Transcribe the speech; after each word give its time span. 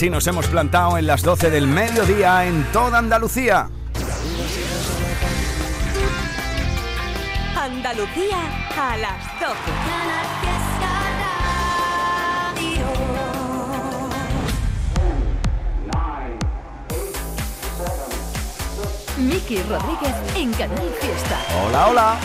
Así 0.00 0.08
nos 0.08 0.26
hemos 0.26 0.46
plantado 0.46 0.96
en 0.96 1.06
las 1.06 1.20
12 1.20 1.50
del 1.50 1.66
mediodía 1.66 2.46
en 2.46 2.64
toda 2.72 2.96
Andalucía. 2.96 3.68
Andalucía 7.54 8.38
a 8.78 8.96
las 8.96 9.22
12. 9.38 9.54
Miki 19.18 19.62
Rodríguez 19.64 20.14
en 20.34 20.50
Canal 20.54 20.90
Fiesta. 20.98 21.38
Hola, 21.62 21.88
hola. 21.88 22.16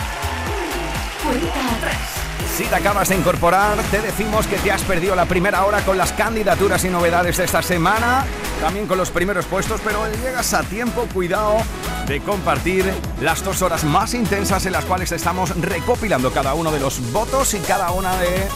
Cuenta 1.22 1.76
atrás. 1.76 2.15
Si 2.56 2.64
te 2.64 2.74
acabas 2.74 3.10
de 3.10 3.16
incorporar, 3.16 3.76
te 3.90 4.00
decimos 4.00 4.46
que 4.46 4.56
te 4.56 4.72
has 4.72 4.80
perdido 4.80 5.14
la 5.14 5.26
primera 5.26 5.66
hora 5.66 5.82
con 5.82 5.98
las 5.98 6.12
candidaturas 6.12 6.82
y 6.86 6.88
novedades 6.88 7.36
de 7.36 7.44
esta 7.44 7.60
semana, 7.60 8.24
también 8.62 8.86
con 8.86 8.96
los 8.96 9.10
primeros 9.10 9.44
puestos, 9.44 9.78
pero 9.84 10.10
llegas 10.22 10.54
a 10.54 10.62
tiempo, 10.62 11.06
cuidado 11.12 11.58
de 12.06 12.18
compartir 12.22 12.90
las 13.20 13.44
dos 13.44 13.60
horas 13.60 13.84
más 13.84 14.14
intensas 14.14 14.64
en 14.64 14.72
las 14.72 14.86
cuales 14.86 15.12
estamos 15.12 15.54
recopilando 15.60 16.32
cada 16.32 16.54
uno 16.54 16.72
de 16.72 16.80
los 16.80 17.12
votos 17.12 17.52
y 17.52 17.58
cada 17.58 17.90
una 17.90 18.16
de 18.16 18.48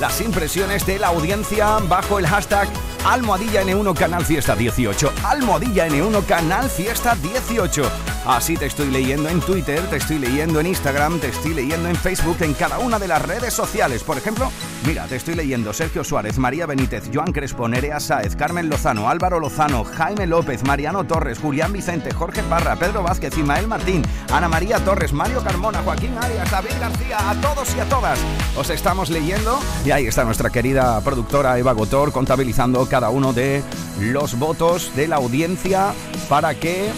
las 0.00 0.20
impresiones 0.20 0.84
de 0.84 0.98
la 0.98 1.06
audiencia 1.06 1.78
bajo 1.88 2.18
el 2.18 2.26
hashtag 2.26 2.68
Almohadilla 3.06 3.62
N1 3.62 3.96
Canal 3.96 4.26
Fiesta 4.26 4.54
18. 4.54 5.12
Almohadilla 5.24 5.88
N1 5.88 6.26
Canal 6.26 6.68
Fiesta 6.68 7.14
18. 7.14 7.90
Así 8.26 8.56
te 8.56 8.66
estoy 8.66 8.90
leyendo 8.90 9.28
en 9.28 9.40
Twitter, 9.40 9.80
te 9.88 9.98
estoy 9.98 10.18
leyendo 10.18 10.58
en 10.58 10.66
Instagram, 10.66 11.20
te 11.20 11.28
estoy 11.28 11.54
leyendo 11.54 11.88
en 11.88 11.94
Facebook, 11.94 12.36
en 12.40 12.54
cada 12.54 12.80
una 12.80 12.98
de 12.98 13.06
las 13.06 13.22
redes 13.22 13.54
sociales. 13.54 14.02
Por 14.02 14.18
ejemplo, 14.18 14.50
mira, 14.84 15.06
te 15.06 15.14
estoy 15.14 15.36
leyendo 15.36 15.72
Sergio 15.72 16.02
Suárez, 16.02 16.36
María 16.36 16.66
Benítez, 16.66 17.04
Joan 17.14 17.30
Crespo, 17.30 17.68
Nerea 17.68 18.00
Sáez, 18.00 18.34
Carmen 18.34 18.68
Lozano, 18.68 19.08
Álvaro 19.08 19.38
Lozano, 19.38 19.84
Jaime 19.84 20.26
López, 20.26 20.64
Mariano 20.64 21.04
Torres, 21.04 21.38
Julián 21.38 21.72
Vicente, 21.72 22.12
Jorge 22.12 22.42
Parra, 22.42 22.74
Pedro 22.74 23.04
Vázquez, 23.04 23.38
Imael 23.38 23.68
Martín, 23.68 24.02
Ana 24.32 24.48
María 24.48 24.80
Torres, 24.80 25.12
Mario 25.12 25.44
Carmona, 25.44 25.82
Joaquín 25.84 26.18
Arias, 26.20 26.50
David 26.50 26.72
García, 26.80 27.30
a 27.30 27.40
todos 27.40 27.76
y 27.76 27.78
a 27.80 27.84
todas. 27.84 28.18
Os 28.56 28.70
estamos 28.70 29.08
leyendo 29.08 29.56
y 29.84 29.92
ahí 29.92 30.08
está 30.08 30.24
nuestra 30.24 30.50
querida 30.50 31.00
productora 31.02 31.56
Eva 31.60 31.72
Gotor 31.74 32.10
contabilizando 32.10 32.88
cada 32.88 33.08
uno 33.10 33.32
de 33.32 33.62
los 34.00 34.36
votos 34.36 34.90
de 34.96 35.06
la 35.06 35.16
audiencia 35.16 35.92
para 36.28 36.56
que 36.56 36.90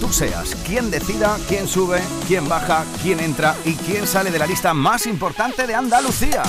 tú 0.00 0.12
seas 0.12 0.56
quien 0.66 0.90
decida 0.90 1.36
quién 1.46 1.68
sube, 1.68 2.00
quién 2.26 2.48
baja, 2.48 2.84
quién 3.02 3.20
entra 3.20 3.54
y 3.64 3.74
quién 3.74 4.06
sale 4.06 4.30
de 4.30 4.38
la 4.38 4.46
lista 4.46 4.72
más 4.72 5.06
importante 5.06 5.66
de 5.66 5.74
Andalucía. 5.74 6.42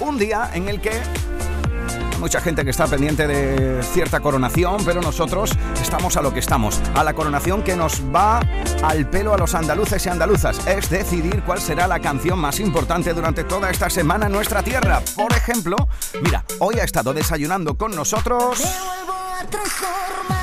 Un 0.00 0.18
día 0.18 0.50
en 0.52 0.68
el 0.68 0.80
que 0.80 0.90
hay 0.90 2.18
mucha 2.18 2.40
gente 2.40 2.64
que 2.64 2.70
está 2.70 2.86
pendiente 2.86 3.26
de 3.26 3.82
cierta 3.82 4.20
coronación, 4.20 4.84
pero 4.84 5.00
nosotros 5.00 5.52
estamos 5.80 6.16
a 6.16 6.22
lo 6.22 6.34
que 6.34 6.40
estamos, 6.40 6.80
a 6.94 7.04
la 7.04 7.14
coronación 7.14 7.62
que 7.62 7.76
nos 7.76 8.02
va 8.14 8.40
al 8.82 9.08
pelo 9.08 9.32
a 9.32 9.38
los 9.38 9.54
andaluces 9.54 10.04
y 10.04 10.08
andaluzas, 10.08 10.66
es 10.66 10.90
decidir 10.90 11.42
cuál 11.44 11.60
será 11.60 11.86
la 11.86 12.00
canción 12.00 12.38
más 12.38 12.58
importante 12.58 13.14
durante 13.14 13.44
toda 13.44 13.70
esta 13.70 13.88
semana 13.88 14.26
en 14.26 14.32
nuestra 14.32 14.62
tierra. 14.62 15.02
Por 15.14 15.32
ejemplo, 15.32 15.76
mira, 16.20 16.44
hoy 16.58 16.80
ha 16.80 16.84
estado 16.84 17.14
desayunando 17.14 17.76
con 17.76 17.94
nosotros... 17.94 18.60
A 18.64 20.35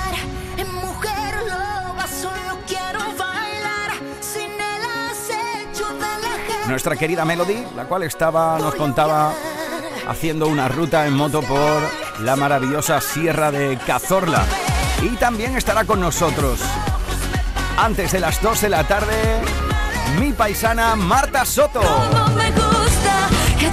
nuestra 6.74 6.96
querida 6.96 7.24
Melody, 7.24 7.64
la 7.76 7.84
cual 7.84 8.02
estaba, 8.02 8.58
nos 8.58 8.74
contaba 8.74 9.32
haciendo 10.08 10.48
una 10.48 10.68
ruta 10.68 11.06
en 11.06 11.14
moto 11.14 11.44
por 11.44 11.84
la 12.22 12.36
maravillosa 12.36 13.00
Sierra 13.00 13.52
de 13.52 13.78
Cazorla. 13.86 14.44
Y 15.04 15.10
también 15.18 15.56
estará 15.56 15.86
con 15.86 16.00
nosotros, 16.00 16.60
antes 17.78 18.12
de 18.12 18.20
las 18.20 18.42
2 18.42 18.62
de 18.62 18.70
la 18.70 18.88
tarde, 18.88 19.14
mi 20.20 20.34
paisana 20.34 20.96
Marta 20.96 21.46
Soto. 21.46 21.82
Me 22.36 22.50
gusta 22.50 23.30
que 23.60 23.70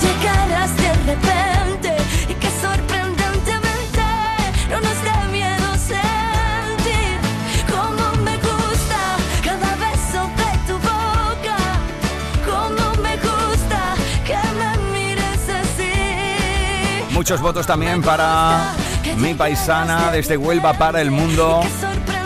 Muchos 17.20 17.42
votos 17.42 17.66
también 17.66 18.00
para 18.00 18.72
mi 19.18 19.34
paisana 19.34 20.10
desde 20.10 20.38
Huelva 20.38 20.72
para 20.72 21.02
el 21.02 21.10
mundo. 21.10 21.60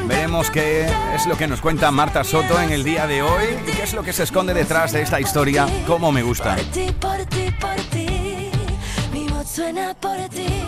Veremos 0.07 0.53
qué 0.53 0.87
es 1.13 1.27
lo 1.27 1.37
que 1.37 1.49
nos 1.49 1.61
cuenta 1.61 1.91
Marta 1.91 2.23
Soto 2.23 2.61
en 2.61 2.71
el 2.71 2.85
día 2.85 3.09
de 3.09 3.21
hoy 3.21 3.43
y 3.67 3.73
qué 3.73 3.83
es 3.83 3.93
lo 3.93 4.05
que 4.05 4.13
se 4.13 4.23
esconde 4.23 4.55
detrás 4.55 4.93
de 4.93 5.03
esta 5.03 5.21
historia, 5.21 5.67
cómo 5.89 6.13
me 6.13 6.23
gusta. 6.23 6.55
Por 6.55 6.65
ti, 6.67 6.95
por 7.01 7.17
ti, 7.27 7.51
por 7.61 7.75
ti. 7.91 8.51
Mi 9.13 9.27
voz 9.31 9.51
suena 9.51 9.95
por 9.95 10.17
ti, 10.29 10.63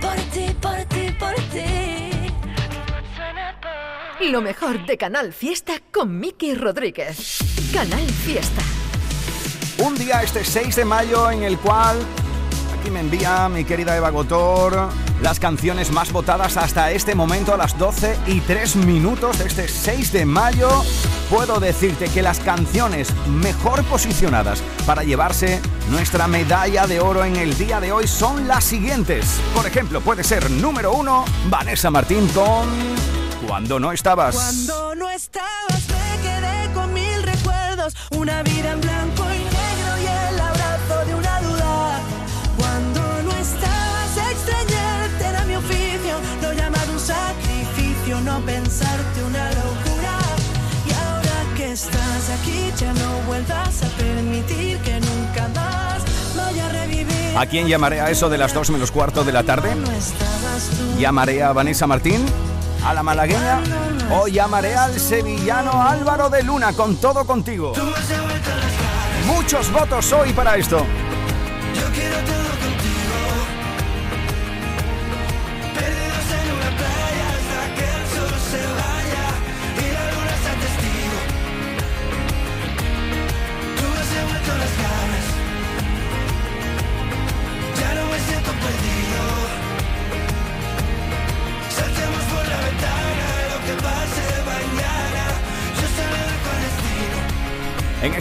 por 0.00 0.14
ti, 0.32 0.54
por 0.60 0.76
ti, 0.84 1.10
por 1.18 1.34
ti. 1.34 2.32
Suena 3.16 3.56
por 3.60 4.26
Lo 4.30 4.40
mejor 4.40 4.86
de 4.86 4.96
Canal 4.96 5.32
Fiesta 5.32 5.72
con 5.92 6.20
Miki 6.20 6.54
Rodríguez. 6.54 7.38
Canal 7.72 8.08
Fiesta. 8.08 8.62
Un 9.78 9.96
día 9.96 10.22
este 10.22 10.44
6 10.44 10.76
de 10.76 10.84
mayo 10.84 11.28
en 11.32 11.42
el 11.42 11.58
cual 11.58 11.96
aquí 12.84 12.90
me 12.90 13.00
envía 13.00 13.48
mi 13.48 13.64
querida 13.64 13.96
Eva 13.96 14.10
Gotor 14.10 14.90
las 15.22 15.40
canciones 15.40 15.90
más 15.90 16.12
votadas 16.12 16.58
hasta 16.58 16.90
este 16.90 17.14
momento 17.14 17.54
a 17.54 17.56
las 17.56 17.78
12 17.78 18.18
y 18.26 18.40
3 18.40 18.76
minutos 18.76 19.38
de 19.38 19.46
este 19.46 19.68
6 19.68 20.12
de 20.12 20.26
mayo. 20.26 20.68
Puedo 21.30 21.60
decirte 21.60 22.10
que 22.10 22.20
las 22.20 22.40
canciones 22.40 23.08
mejor 23.26 23.84
posicionadas 23.84 24.62
para 24.84 25.02
llevarse 25.02 25.62
nuestra 25.88 26.28
medalla 26.28 26.86
de 26.86 27.00
oro 27.00 27.24
en 27.24 27.36
el 27.36 27.56
día 27.56 27.80
de 27.80 27.90
hoy 27.90 28.06
son 28.06 28.46
las 28.46 28.64
siguientes. 28.64 29.40
Por 29.54 29.66
ejemplo, 29.66 30.02
puede 30.02 30.22
ser 30.22 30.50
número 30.50 30.92
uno, 30.92 31.24
Vanessa 31.48 31.90
Martín 31.90 32.28
con 32.28 32.68
Cuando 33.46 33.80
no 33.80 33.92
estabas. 33.92 34.34
Cuando 34.34 34.94
no 34.94 35.08
estabas 35.08 35.88
me 35.88 36.22
quedé 36.22 36.70
con 36.74 36.92
mil 36.92 37.22
recuerdos, 37.22 37.94
una 38.10 38.42
vida 38.42 38.72
en 38.72 38.80
blanco 38.82 39.33
no 48.24 48.40
pensarte 48.40 49.22
una 49.22 49.48
locura. 49.50 50.18
Y 50.86 50.92
ahora 50.92 51.56
que 51.56 51.72
estás 51.72 52.30
aquí 52.40 52.72
ya 52.76 52.92
no 52.94 53.18
vuelvas 53.26 53.82
a 53.82 53.86
permitir 53.98 54.78
que 54.78 55.00
nunca 55.00 55.48
más 55.54 56.02
vaya 56.36 56.66
a 56.66 56.68
revivir. 56.70 57.36
¿A 57.36 57.46
quién 57.46 57.68
llamaré 57.68 58.00
a 58.00 58.10
eso 58.10 58.28
de 58.28 58.38
las 58.38 58.54
2 58.54 58.70
menos 58.70 58.90
cuarto 58.90 59.24
de 59.24 59.32
la 59.32 59.42
tarde? 59.42 59.74
¿Llamaré 60.98 61.42
a 61.42 61.52
Vanessa 61.52 61.86
Martín? 61.86 62.24
¿A 62.84 62.94
la 62.94 63.02
malagueña? 63.02 63.60
¿O 64.10 64.26
llamaré 64.28 64.74
al 64.74 64.98
sevillano 64.98 65.82
Álvaro 65.82 66.30
de 66.30 66.42
Luna 66.42 66.72
con 66.72 66.96
todo 66.96 67.26
contigo? 67.26 67.72
Muchos 69.26 69.70
votos 69.72 70.12
hoy 70.12 70.32
para 70.32 70.56
esto. 70.56 70.84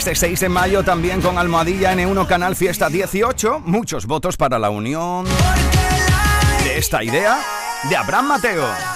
Este 0.05 0.15
6 0.15 0.39
de 0.41 0.50
mayo 0.50 0.83
también 0.83 1.21
con 1.21 1.38
Almohadilla 1.38 1.94
N1 1.94 2.27
Canal 2.27 2.57
Fiesta 2.57 2.89
18, 2.89 3.61
muchos 3.63 4.05
votos 4.05 4.35
para 4.35 4.59
la 4.59 4.69
unión 4.69 5.25
de 6.65 6.77
esta 6.77 7.01
idea 7.05 7.39
de 7.89 7.95
Abraham 7.95 8.27
Mateo. 8.27 8.93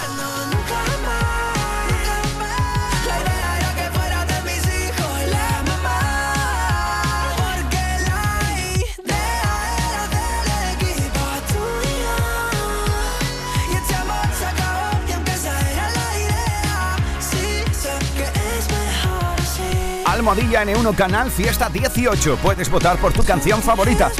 Almohadilla 20.28 20.62
N1 20.62 20.94
Canal 20.94 21.30
Fiesta 21.30 21.70
18. 21.70 22.36
Puedes 22.42 22.68
votar 22.68 22.98
por 22.98 23.14
tu 23.14 23.24
canción 23.24 23.62
favorita. 23.62 24.10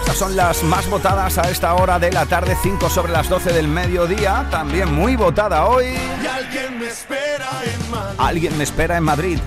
Estas 0.00 0.18
son 0.18 0.36
las 0.36 0.62
más 0.62 0.86
votadas 0.90 1.38
a 1.38 1.50
esta 1.50 1.72
hora 1.72 1.98
de 1.98 2.12
la 2.12 2.26
tarde, 2.26 2.54
5 2.62 2.90
sobre 2.90 3.12
las 3.12 3.30
12 3.30 3.54
del 3.54 3.66
mediodía. 3.66 4.46
También 4.50 4.92
muy 4.92 5.16
votada 5.16 5.64
hoy. 5.64 5.86
Y 5.86 6.26
alguien 6.26 6.78
me 6.78 6.88
espera 6.88 7.48
en 7.64 7.90
Madrid. 7.90 8.14
Alguien 8.18 8.58
me 8.58 8.64
espera 8.64 8.98
en 8.98 9.04
Madrid. 9.04 9.38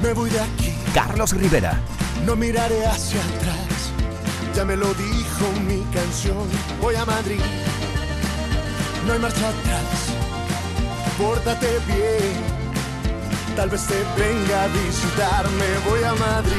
Me 0.00 0.12
voy 0.12 0.30
de 0.30 0.38
aquí, 0.38 0.72
Carlos 0.94 1.32
Rivera. 1.32 1.76
no 2.24 2.36
miraré 2.36 2.86
hacia 2.86 3.20
atrás. 3.20 3.90
Ya 4.54 4.64
me 4.64 4.76
lo 4.76 4.94
dijo 4.94 5.44
mi 5.66 5.82
canción. 5.92 6.46
Voy 6.80 6.94
a 6.94 7.04
Madrid, 7.04 7.40
no 9.08 9.12
hay 9.12 9.18
marcha 9.18 9.48
atrás. 9.48 9.82
Pórtate 11.18 11.80
bien. 11.88 12.57
Tal 13.58 13.70
vez 13.70 13.88
te 13.88 13.96
venga 14.16 14.62
a 14.62 14.66
visitarme. 14.68 15.64
Voy 15.90 16.00
a 16.04 16.14
Madrid. 16.14 16.52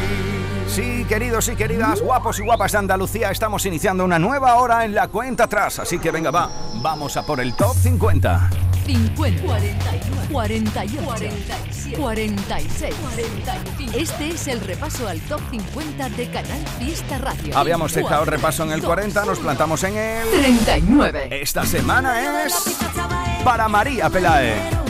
Sí, 0.68 1.06
queridos 1.08 1.48
y 1.48 1.56
queridas, 1.56 2.02
guapos 2.02 2.38
y 2.40 2.44
guapas 2.44 2.74
de 2.74 2.78
Andalucía, 2.78 3.32
estamos 3.32 3.66
iniciando 3.66 4.04
una 4.04 4.20
nueva 4.20 4.56
hora 4.56 4.84
en 4.84 4.94
la 4.94 5.08
cuenta 5.08 5.46
atrás. 5.46 5.80
Así 5.80 5.98
que 5.98 6.12
venga, 6.12 6.30
va, 6.30 6.50
vamos 6.82 7.16
a 7.16 7.26
por 7.26 7.40
el 7.40 7.56
top 7.56 7.74
50. 7.74 8.50
50, 8.86 9.42
41, 9.46 10.22
48, 10.30 11.02
47, 11.06 11.98
46, 11.98 12.96
45. 12.96 13.98
Este 13.98 14.28
es 14.28 14.48
el 14.50 14.60
repaso 14.60 15.08
al 15.08 15.22
top 15.22 15.40
50 15.52 16.10
de 16.10 16.30
Canal 16.30 16.68
Fiesta 16.80 17.18
Radio. 17.18 17.58
Habíamos 17.58 17.94
dejado 17.94 18.24
el 18.24 18.28
repaso 18.28 18.64
en 18.64 18.74
el 18.74 18.84
40, 18.84 19.24
nos 19.24 19.40
plantamos 19.40 19.82
en 19.86 19.96
el... 19.96 20.30
39. 20.32 21.30
Esta 21.32 21.66
semana 21.66 22.44
es 22.44 22.78
para 23.46 23.70
María 23.70 24.10
Pelae. 24.10 24.90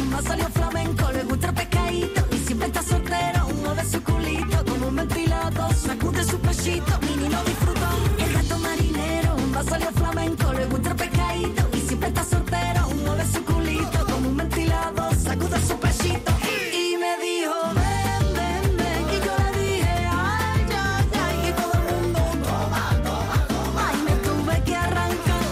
Sacude 5.79 6.23
su 6.23 6.37
pechito, 6.39 6.99
mini 7.01 7.29
no 7.29 7.43
disfrutó. 7.43 7.87
El 8.17 8.33
gato 8.33 8.57
marinero, 8.59 9.37
más 9.53 9.65
salió 9.65 9.91
flamenco, 9.91 10.53
le 10.53 10.65
gusta 10.65 10.89
el 10.89 10.95
pescadito 10.95 11.63
y 11.73 11.79
siempre 11.79 12.09
está 12.09 12.23
soltero. 12.23 12.89
Mueve 13.05 13.25
su 13.25 13.43
culito 13.45 14.05
como 14.05 14.29
un 14.29 14.37
ventilador, 14.37 15.15
sacude 15.15 15.59
su 15.65 15.77
pechito. 15.79 16.31
Y 16.73 16.97
me 16.97 17.17
dijo, 17.25 17.55
ven, 17.75 18.33
ven, 18.35 18.77
ven, 18.77 19.03
y 19.09 19.25
yo 19.25 19.33
le 19.43 19.59
dije, 19.59 19.95
ay, 20.11 20.65
ay, 20.69 21.05
ay, 21.23 21.49
y 21.49 21.51
todo 21.53 21.73
el 21.73 21.83
mundo, 21.95 22.19
toma, 22.43 22.83
toma, 23.03 23.47
toma, 23.47 23.91
y 23.93 24.01
me 24.03 24.11
tuve 24.27 24.63
que 24.63 24.75
arrancar. 24.75 25.43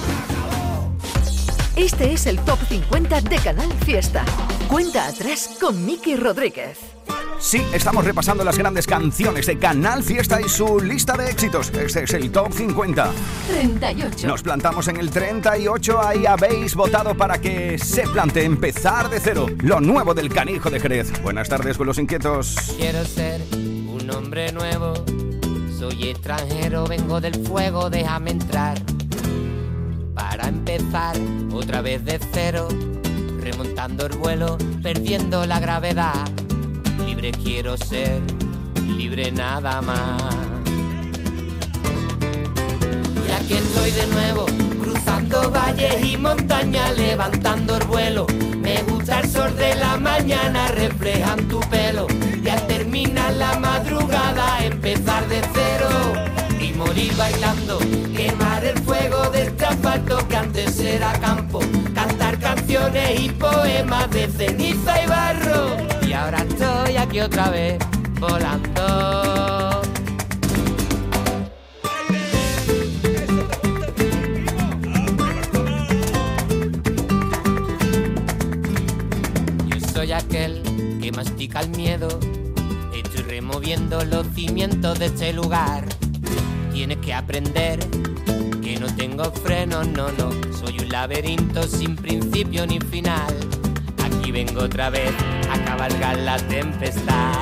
Este 1.75 2.13
es 2.13 2.25
el 2.25 2.39
top 2.41 2.59
50 2.67 3.21
de 3.21 3.37
Canal 3.37 3.73
Fiesta. 3.85 4.25
Cuenta 4.67 5.07
atrás 5.07 5.57
con 5.59 5.85
Miki 5.85 6.15
Rodríguez. 6.17 6.96
Sí, 7.39 7.63
estamos 7.71 8.03
repasando 8.03 8.43
las 8.43 8.57
grandes 8.57 8.87
canciones 8.87 9.45
de 9.45 9.59
Canal 9.59 10.03
Fiesta 10.03 10.41
y 10.41 10.49
su 10.49 10.79
lista 10.79 11.15
de 11.15 11.29
éxitos. 11.29 11.69
Este 11.69 12.03
es 12.03 12.13
el 12.13 12.31
top 12.31 12.51
50. 12.51 13.11
38. 13.47 14.27
Nos 14.27 14.41
plantamos 14.41 14.87
en 14.87 14.97
el 14.97 15.11
38, 15.11 16.01
ahí 16.01 16.25
habéis 16.25 16.73
votado 16.73 17.15
para 17.15 17.39
que 17.39 17.77
se 17.77 18.07
plantee 18.07 18.43
empezar 18.43 19.09
de 19.09 19.19
cero, 19.19 19.45
lo 19.59 19.79
nuevo 19.79 20.15
del 20.15 20.29
canijo 20.29 20.71
de 20.71 20.79
Jerez. 20.79 21.21
Buenas 21.21 21.47
tardes, 21.47 21.77
los 21.77 21.99
inquietos. 21.99 22.55
Quiero 22.75 23.05
ser 23.05 23.41
un 23.53 24.09
hombre 24.13 24.51
nuevo. 24.51 24.93
Soy 25.77 26.09
extranjero, 26.09 26.85
vengo 26.87 27.21
del 27.21 27.35
fuego, 27.45 27.91
déjame 27.91 28.31
entrar. 28.31 28.81
Para 30.15 30.47
empezar 30.47 31.15
otra 31.53 31.81
vez 31.81 32.03
de 32.03 32.19
cero, 32.33 32.67
remontando 33.39 34.07
el 34.07 34.17
vuelo, 34.17 34.57
perdiendo 34.81 35.45
la 35.45 35.59
gravedad. 35.59 36.27
Libre 37.05 37.31
quiero 37.31 37.77
ser, 37.77 38.21
libre 38.85 39.31
nada 39.31 39.81
más. 39.81 40.21
Y 43.27 43.31
aquí 43.31 43.53
estoy 43.53 43.91
de 43.91 44.07
nuevo, 44.07 44.45
cruzando 44.81 45.51
valles 45.51 46.03
y 46.03 46.17
montañas, 46.17 46.97
levantando 46.97 47.77
el 47.77 47.83
vuelo. 47.85 48.27
Me 48.61 48.83
gusta 48.83 49.19
el 49.21 49.29
sol 49.29 49.55
de 49.55 49.75
la 49.75 49.97
mañana, 49.97 50.67
reflejan 50.69 51.47
tu 51.47 51.59
pelo. 51.61 52.07
Y 52.43 52.49
al 52.49 53.39
la 53.39 53.59
madrugada, 53.59 54.65
empezar 54.65 55.27
de 55.27 55.41
cero. 55.53 55.89
Y 56.59 56.73
morir 56.73 57.13
bailando, 57.15 57.79
quemar 58.15 58.63
el 58.65 58.77
fuego 58.79 59.29
de 59.31 59.43
este 59.43 59.67
que 60.27 60.35
antes 60.35 60.79
era 60.79 61.13
campo. 61.19 61.59
Cantar 61.93 62.39
canciones 62.39 63.19
y 63.19 63.29
poemas 63.29 64.09
de 64.11 64.27
ceniza 64.27 65.03
y 65.03 65.07
barro. 65.07 65.86
Aquí 67.07 67.21
otra 67.21 67.49
vez, 67.49 67.79
volando. 68.19 69.81
Yo 79.67 79.79
soy 79.93 80.11
aquel 80.11 80.61
que 81.01 81.13
mastica 81.13 81.61
el 81.61 81.69
miedo. 81.69 82.09
Estoy 82.93 83.21
removiendo 83.21 84.03
los 84.03 84.27
cimientos 84.35 84.99
de 84.99 85.05
este 85.05 85.31
lugar. 85.31 85.85
Tienes 86.73 86.97
que 86.97 87.13
aprender 87.13 87.79
que 88.61 88.77
no 88.81 88.93
tengo 88.97 89.31
freno, 89.31 89.85
no, 89.85 90.11
no. 90.11 90.29
Soy 90.53 90.77
un 90.79 90.89
laberinto 90.89 91.63
sin 91.63 91.95
principio 91.95 92.67
ni 92.67 92.81
final. 92.81 93.33
Aquí 94.03 94.33
vengo 94.33 94.63
otra 94.63 94.89
vez 94.89 95.13
a 95.51 95.63
cabalgar 95.65 96.17
la 96.17 96.37
tempestad. 96.37 97.33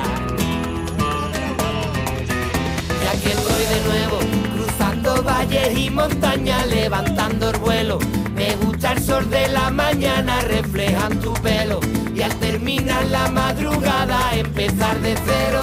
Y 3.02 3.06
aquí 3.08 3.28
estoy 3.28 3.64
de 3.74 3.80
nuevo, 3.88 4.18
cruzando 4.54 5.22
valles 5.22 5.78
y 5.78 5.90
montañas, 5.90 6.66
levantando 6.68 7.50
el 7.50 7.58
vuelo. 7.58 7.98
Me 8.34 8.54
gusta 8.56 8.92
el 8.92 9.02
sol 9.02 9.28
de 9.30 9.48
la 9.48 9.70
mañana, 9.70 10.40
reflejan 10.42 11.20
tu 11.20 11.32
pelo. 11.34 11.80
Y 12.14 12.22
al 12.22 12.34
terminar 12.36 13.04
la 13.06 13.28
madrugada, 13.28 14.34
empezar 14.34 14.98
de 15.00 15.14
cero. 15.24 15.62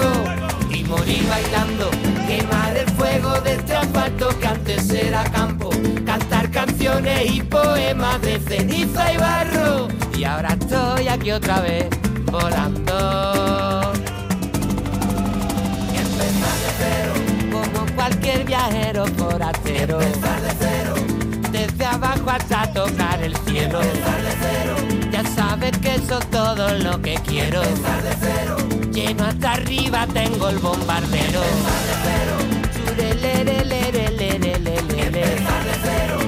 Y 0.70 0.84
morir 0.84 1.24
bailando, 1.28 1.90
quemar 2.26 2.76
el 2.76 2.88
fuego 2.90 3.40
de 3.40 3.54
este 3.54 3.76
asfalto 3.76 4.28
que 4.38 4.46
antes 4.46 4.90
era 4.90 5.24
campo. 5.30 5.70
Cantar 6.04 6.50
canciones 6.50 7.30
y 7.30 7.42
poemas 7.42 8.20
de 8.22 8.38
ceniza 8.40 9.12
y 9.12 9.16
barro. 9.16 9.88
Y 10.16 10.24
ahora 10.24 10.56
estoy 10.60 11.08
aquí 11.08 11.30
otra 11.32 11.60
vez, 11.60 11.88
volando. 12.34 13.92
Empezar 16.02 16.56
de 16.64 16.70
cero, 16.80 17.12
como 17.52 17.94
cualquier 17.94 18.44
viajero 18.44 19.06
forastero. 19.06 20.00
Empezar 20.00 20.40
de 20.42 20.52
cero, 20.58 20.94
desde 21.52 21.84
abajo 21.84 22.30
hasta 22.30 22.72
tocar 22.72 23.22
el 23.22 23.36
cielo. 23.46 23.80
Empezar 23.82 24.22
de 24.22 24.32
cero, 24.44 24.74
ya 25.12 25.22
sabes 25.36 25.78
que 25.78 25.94
eso 25.94 26.18
es 26.18 26.30
todo 26.30 26.74
lo 26.78 27.00
que 27.00 27.14
quiero. 27.26 27.62
Empezar 27.62 28.02
de 28.02 28.14
cero, 28.20 28.56
lleno 28.92 29.24
hasta 29.24 29.52
arriba 29.52 30.06
tengo 30.12 30.48
el 30.48 30.58
bombardero. 30.58 31.40
Empezar 31.42 31.82
de 31.88 31.94
cero, 32.04 32.34
Empezar 35.06 35.64
de 35.64 35.72
cero. 35.82 36.23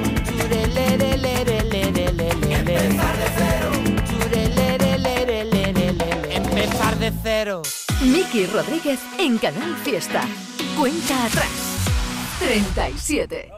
De 7.10 7.12
cero. 7.22 7.62
Miki 8.02 8.46
Rodríguez 8.46 8.98
en 9.18 9.38
Canal 9.38 9.76
Fiesta. 9.84 10.22
Cuenta 10.76 11.26
atrás. 11.26 11.50
37. 12.40 13.48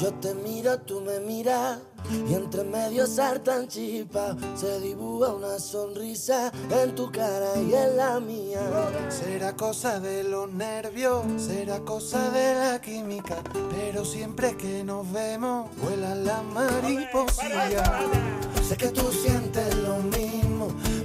Yo 0.00 0.12
te 0.14 0.34
miro, 0.34 0.78
tú 0.78 1.02
me 1.02 1.20
miras 1.20 1.78
y 2.10 2.32
entre 2.32 2.64
medio 2.64 3.06
saltan 3.06 3.68
chispas. 3.68 4.36
Se 4.56 4.80
dibuja 4.80 5.34
una 5.34 5.58
sonrisa 5.58 6.50
en 6.70 6.94
tu 6.94 7.12
cara 7.12 7.50
y 7.56 7.74
en 7.74 7.96
la 7.96 8.20
mía. 8.20 8.60
Será 9.10 9.54
cosa 9.54 10.00
de 10.00 10.24
los 10.24 10.50
nervios, 10.50 11.24
será 11.36 11.80
cosa 11.80 12.30
de 12.30 12.54
la 12.54 12.80
química, 12.80 13.36
pero 13.70 14.04
siempre 14.04 14.56
que 14.56 14.82
nos 14.82 15.10
vemos, 15.12 15.68
vuelan 15.82 16.24
las 16.24 16.42
mariposillas. 16.42 17.90
Sé 18.66 18.76
que 18.78 18.88
tú 18.88 19.12
sientes 19.12 19.74
lo 19.76 19.98
mismo. 19.98 20.31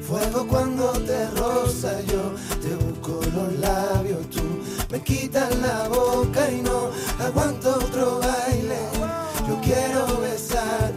Fuego 0.07 0.47
cuando 0.47 0.93
te 1.05 1.29
roza, 1.31 1.99
yo 2.03 2.31
te 2.61 2.73
busco 2.75 3.19
los 3.35 3.59
labios, 3.59 4.29
tú 4.29 4.41
me 4.89 5.01
quitas 5.01 5.53
la 5.57 5.89
boca 5.89 6.49
y 6.49 6.61
no 6.61 6.91
aguanto 7.19 7.75
otro 7.75 8.19
baile. 8.19 8.79
Yo 9.45 9.59
quiero 9.61 10.21
besarte, 10.21 10.96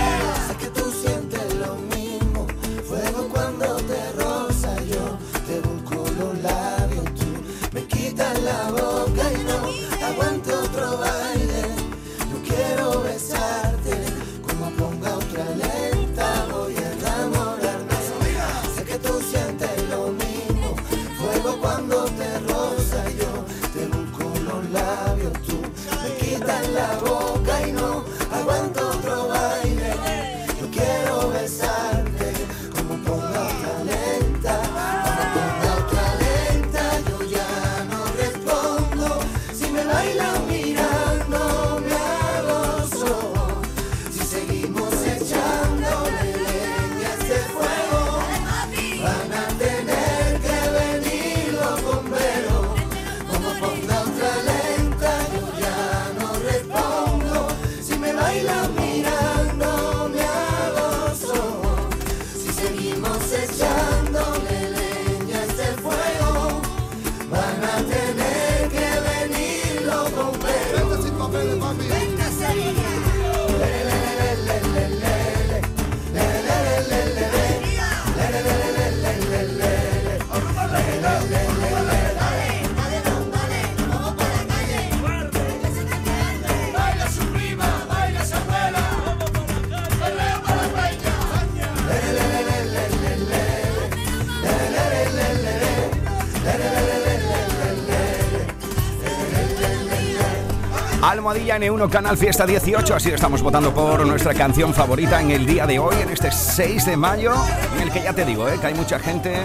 Almohadilla 101.51 101.59
N1 101.85 101.89
Canal 101.89 102.17
Fiesta 102.17 102.45
18, 102.45 102.95
así 102.95 103.09
estamos 103.09 103.41
votando 103.41 103.73
por 103.73 104.05
nuestra 104.05 104.33
canción 104.33 104.73
favorita 104.73 105.19
en 105.21 105.31
el 105.31 105.45
día 105.45 105.65
de 105.67 105.79
hoy, 105.79 105.95
en 106.01 106.09
este 106.09 106.31
6 106.31 106.85
de 106.85 106.95
mayo, 106.97 107.33
en 107.75 107.81
el 107.81 107.91
que 107.91 108.01
ya 108.01 108.13
te 108.13 108.23
digo, 108.25 108.47
¿eh? 108.47 108.57
que 108.59 108.67
hay 108.67 108.73
mucha 108.73 108.99
gente 108.99 109.35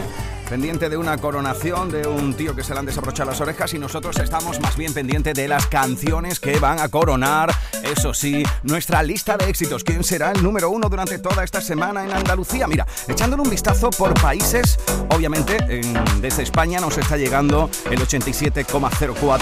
pendiente 0.48 0.88
de 0.88 0.96
una 0.96 1.18
coronación 1.18 1.90
de 1.90 2.06
un 2.06 2.34
tío 2.34 2.54
que 2.54 2.62
se 2.62 2.72
le 2.72 2.78
han 2.78 2.86
desabrochado 2.86 3.30
las 3.30 3.40
orejas 3.40 3.74
y 3.74 3.80
nosotros 3.80 4.16
estamos 4.18 4.60
más 4.60 4.76
bien 4.76 4.94
pendientes 4.94 5.34
de 5.34 5.48
las 5.48 5.66
canciones 5.66 6.38
que 6.38 6.60
van 6.60 6.78
a 6.78 6.88
coronar, 6.88 7.52
eso 7.82 8.14
sí, 8.14 8.44
nuestra 8.62 9.02
lista 9.02 9.36
de 9.36 9.48
éxitos. 9.50 9.82
¿Quién 9.82 10.04
será 10.04 10.30
el 10.30 10.40
número 10.44 10.70
uno 10.70 10.88
durante 10.88 11.18
toda 11.18 11.42
esta 11.42 11.60
semana 11.60 12.04
en 12.04 12.12
Andalucía? 12.12 12.68
Mira, 12.68 12.86
echándole 13.08 13.42
un 13.42 13.50
vistazo 13.50 13.90
por 13.90 14.14
países, 14.20 14.78
obviamente 15.12 15.56
en- 15.68 16.20
desde 16.20 16.44
España 16.44 16.78
nos 16.78 16.96
está 16.96 17.16
llegando 17.16 17.68
el 17.90 18.00
87,04 18.00 19.38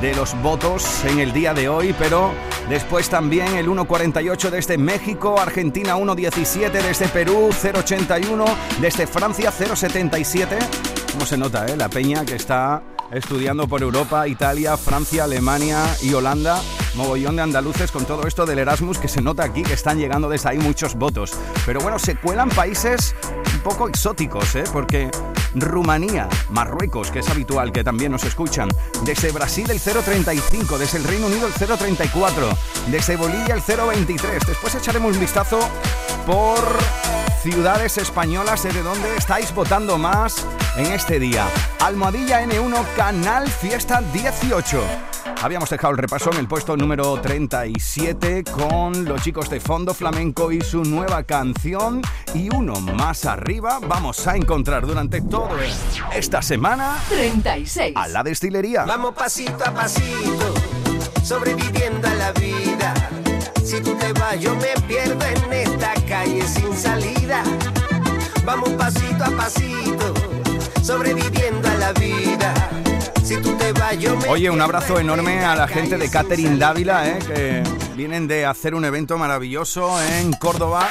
de 0.00 0.14
los 0.14 0.40
votos 0.42 1.04
en 1.04 1.18
el 1.18 1.32
día 1.32 1.54
de 1.54 1.68
hoy, 1.68 1.94
pero 1.98 2.32
después 2.68 3.08
también 3.08 3.54
el 3.54 3.68
1.48 3.68 4.50
desde 4.50 4.78
México, 4.78 5.38
Argentina 5.38 5.96
1.17 5.96 6.70
desde 6.70 7.08
Perú, 7.08 7.50
0.81 7.50 8.44
desde 8.80 9.06
Francia, 9.06 9.52
0.77. 9.56 10.58
¿Cómo 11.12 11.26
se 11.26 11.36
nota, 11.36 11.66
eh? 11.66 11.76
La 11.76 11.88
peña 11.88 12.24
que 12.24 12.34
está 12.34 12.82
estudiando 13.12 13.68
por 13.68 13.82
Europa, 13.82 14.26
Italia, 14.26 14.76
Francia, 14.76 15.24
Alemania 15.24 15.84
y 16.02 16.12
Holanda. 16.14 16.60
Mogollón 16.94 17.36
de 17.36 17.42
andaluces 17.42 17.90
con 17.90 18.04
todo 18.04 18.26
esto 18.26 18.46
del 18.46 18.60
Erasmus 18.60 18.98
que 18.98 19.08
se 19.08 19.20
nota 19.20 19.44
aquí 19.44 19.62
que 19.62 19.74
están 19.74 19.98
llegando 19.98 20.28
desde 20.28 20.50
ahí 20.50 20.58
muchos 20.58 20.94
votos. 20.94 21.32
Pero 21.66 21.80
bueno, 21.80 21.98
se 21.98 22.16
cuelan 22.16 22.48
países 22.48 23.14
poco 23.64 23.88
exóticos, 23.88 24.54
¿eh? 24.54 24.64
Porque 24.72 25.10
Rumanía, 25.54 26.28
Marruecos, 26.50 27.10
que 27.10 27.20
es 27.20 27.28
habitual 27.30 27.72
que 27.72 27.82
también 27.82 28.12
nos 28.12 28.22
escuchan, 28.24 28.68
desde 29.04 29.32
Brasil 29.32 29.68
el 29.70 29.80
035, 29.80 30.78
desde 30.78 30.98
el 30.98 31.04
Reino 31.04 31.26
Unido 31.26 31.48
el 31.48 31.54
034, 31.54 32.50
desde 32.88 33.16
Bolivia 33.16 33.54
el 33.54 33.62
023. 33.62 34.46
Después 34.46 34.74
echaremos 34.74 35.14
un 35.14 35.20
vistazo 35.20 35.58
por 36.26 37.23
ciudades 37.44 37.98
españolas 37.98 38.62
de 38.62 38.82
donde 38.82 39.16
estáis 39.16 39.54
votando 39.54 39.98
más 39.98 40.46
en 40.78 40.86
este 40.86 41.20
día. 41.20 41.46
Almohadilla 41.78 42.42
N1 42.42 42.86
Canal 42.96 43.46
Fiesta 43.50 44.00
18. 44.14 44.82
Habíamos 45.42 45.68
dejado 45.68 45.92
el 45.92 45.98
repaso 45.98 46.32
en 46.32 46.38
el 46.38 46.48
puesto 46.48 46.74
número 46.74 47.20
37 47.20 48.44
con 48.44 49.04
los 49.04 49.20
chicos 49.20 49.50
de 49.50 49.60
Fondo 49.60 49.92
Flamenco 49.92 50.52
y 50.52 50.62
su 50.62 50.84
nueva 50.84 51.24
canción. 51.24 52.00
Y 52.32 52.48
uno 52.48 52.80
más 52.80 53.26
arriba 53.26 53.78
vamos 53.78 54.26
a 54.26 54.36
encontrar 54.36 54.86
durante 54.86 55.20
toda 55.20 55.58
esta 56.14 56.40
semana 56.40 56.96
36. 57.10 57.94
a 57.94 58.08
la 58.08 58.22
destilería. 58.22 58.84
Vamos 58.86 59.14
pasito 59.14 59.62
a 59.66 59.70
pasito, 59.70 60.54
sobreviviendo 61.22 62.08
a 62.08 62.14
la 62.14 62.32
vida. 62.32 62.94
Si 63.62 63.82
tú 63.82 63.94
te 63.96 64.14
vas, 64.14 64.40
yo 64.40 64.54
me 64.54 64.72
pierdo 64.88 65.26
en 65.26 65.52
esta 65.52 65.93
calle 66.14 66.46
sin 66.46 66.72
salida. 66.76 67.42
Vamos 68.44 68.68
pasito 68.70 69.24
a 69.24 69.30
pasito, 69.30 70.14
sobreviviendo 70.80 71.68
a 71.68 71.74
la 71.74 71.92
vida. 71.94 72.54
Si 73.24 73.36
tú 73.38 73.56
te 73.56 73.72
vas, 73.72 73.98
yo 73.98 74.16
me 74.16 74.28
Oye, 74.28 74.48
un 74.48 74.60
abrazo 74.60 75.00
en 75.00 75.06
enorme 75.06 75.44
a 75.44 75.56
la 75.56 75.66
gente 75.66 75.98
de 75.98 76.08
Catering. 76.08 76.56
Dávila, 76.56 77.08
eh, 77.08 77.18
que 77.18 77.62
vienen 77.96 78.28
de 78.28 78.46
hacer 78.46 78.76
un 78.76 78.84
evento 78.84 79.18
maravilloso 79.18 80.00
en 80.00 80.32
Córdoba. 80.34 80.88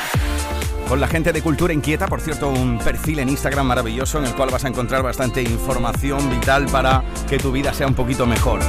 Con 0.90 1.00
la 1.00 1.08
gente 1.08 1.32
de 1.32 1.42
Cultura 1.42 1.72
Inquieta, 1.72 2.08
por 2.08 2.20
cierto, 2.20 2.50
un 2.50 2.78
perfil 2.80 3.20
en 3.20 3.30
Instagram 3.30 3.66
maravilloso 3.66 4.20
en 4.20 4.26
el 4.26 4.36
cual 4.36 4.50
vas 4.50 4.66
a 4.66 4.68
encontrar 4.68 5.04
bastante 5.04 5.42
información 5.42 6.30
vital 6.30 6.66
para 6.66 7.02
que 7.30 7.38
tu 7.38 7.54
vida 7.54 7.74
sea 7.74 7.88
un 7.88 7.96
poquito 7.96 8.26
mejor. 8.26 8.60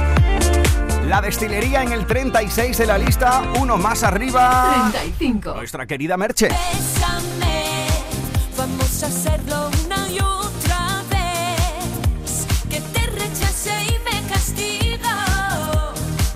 La 1.07 1.21
destilería 1.21 1.83
en 1.83 1.91
el 1.91 2.07
36 2.07 2.77
de 2.79 2.85
la 2.87 2.97
lista, 2.97 3.43
uno 3.59 3.77
más 3.77 4.01
arriba. 4.01 4.89
35. 4.91 5.53
Nuestra 5.53 5.85
querida 5.85 6.17
Merche. 6.17 6.47
Bésame, 6.47 7.85
vamos 8.57 9.03
a 9.03 9.05
hacerlo 9.05 9.69
una 9.85 10.09
y 10.09 10.19
otra 10.19 11.03
vez. 11.11 12.47
Que 12.69 12.81
te 12.81 13.05
rechace 13.07 13.71
y 13.83 13.99
me 14.03 14.27
castigo, 14.27 15.07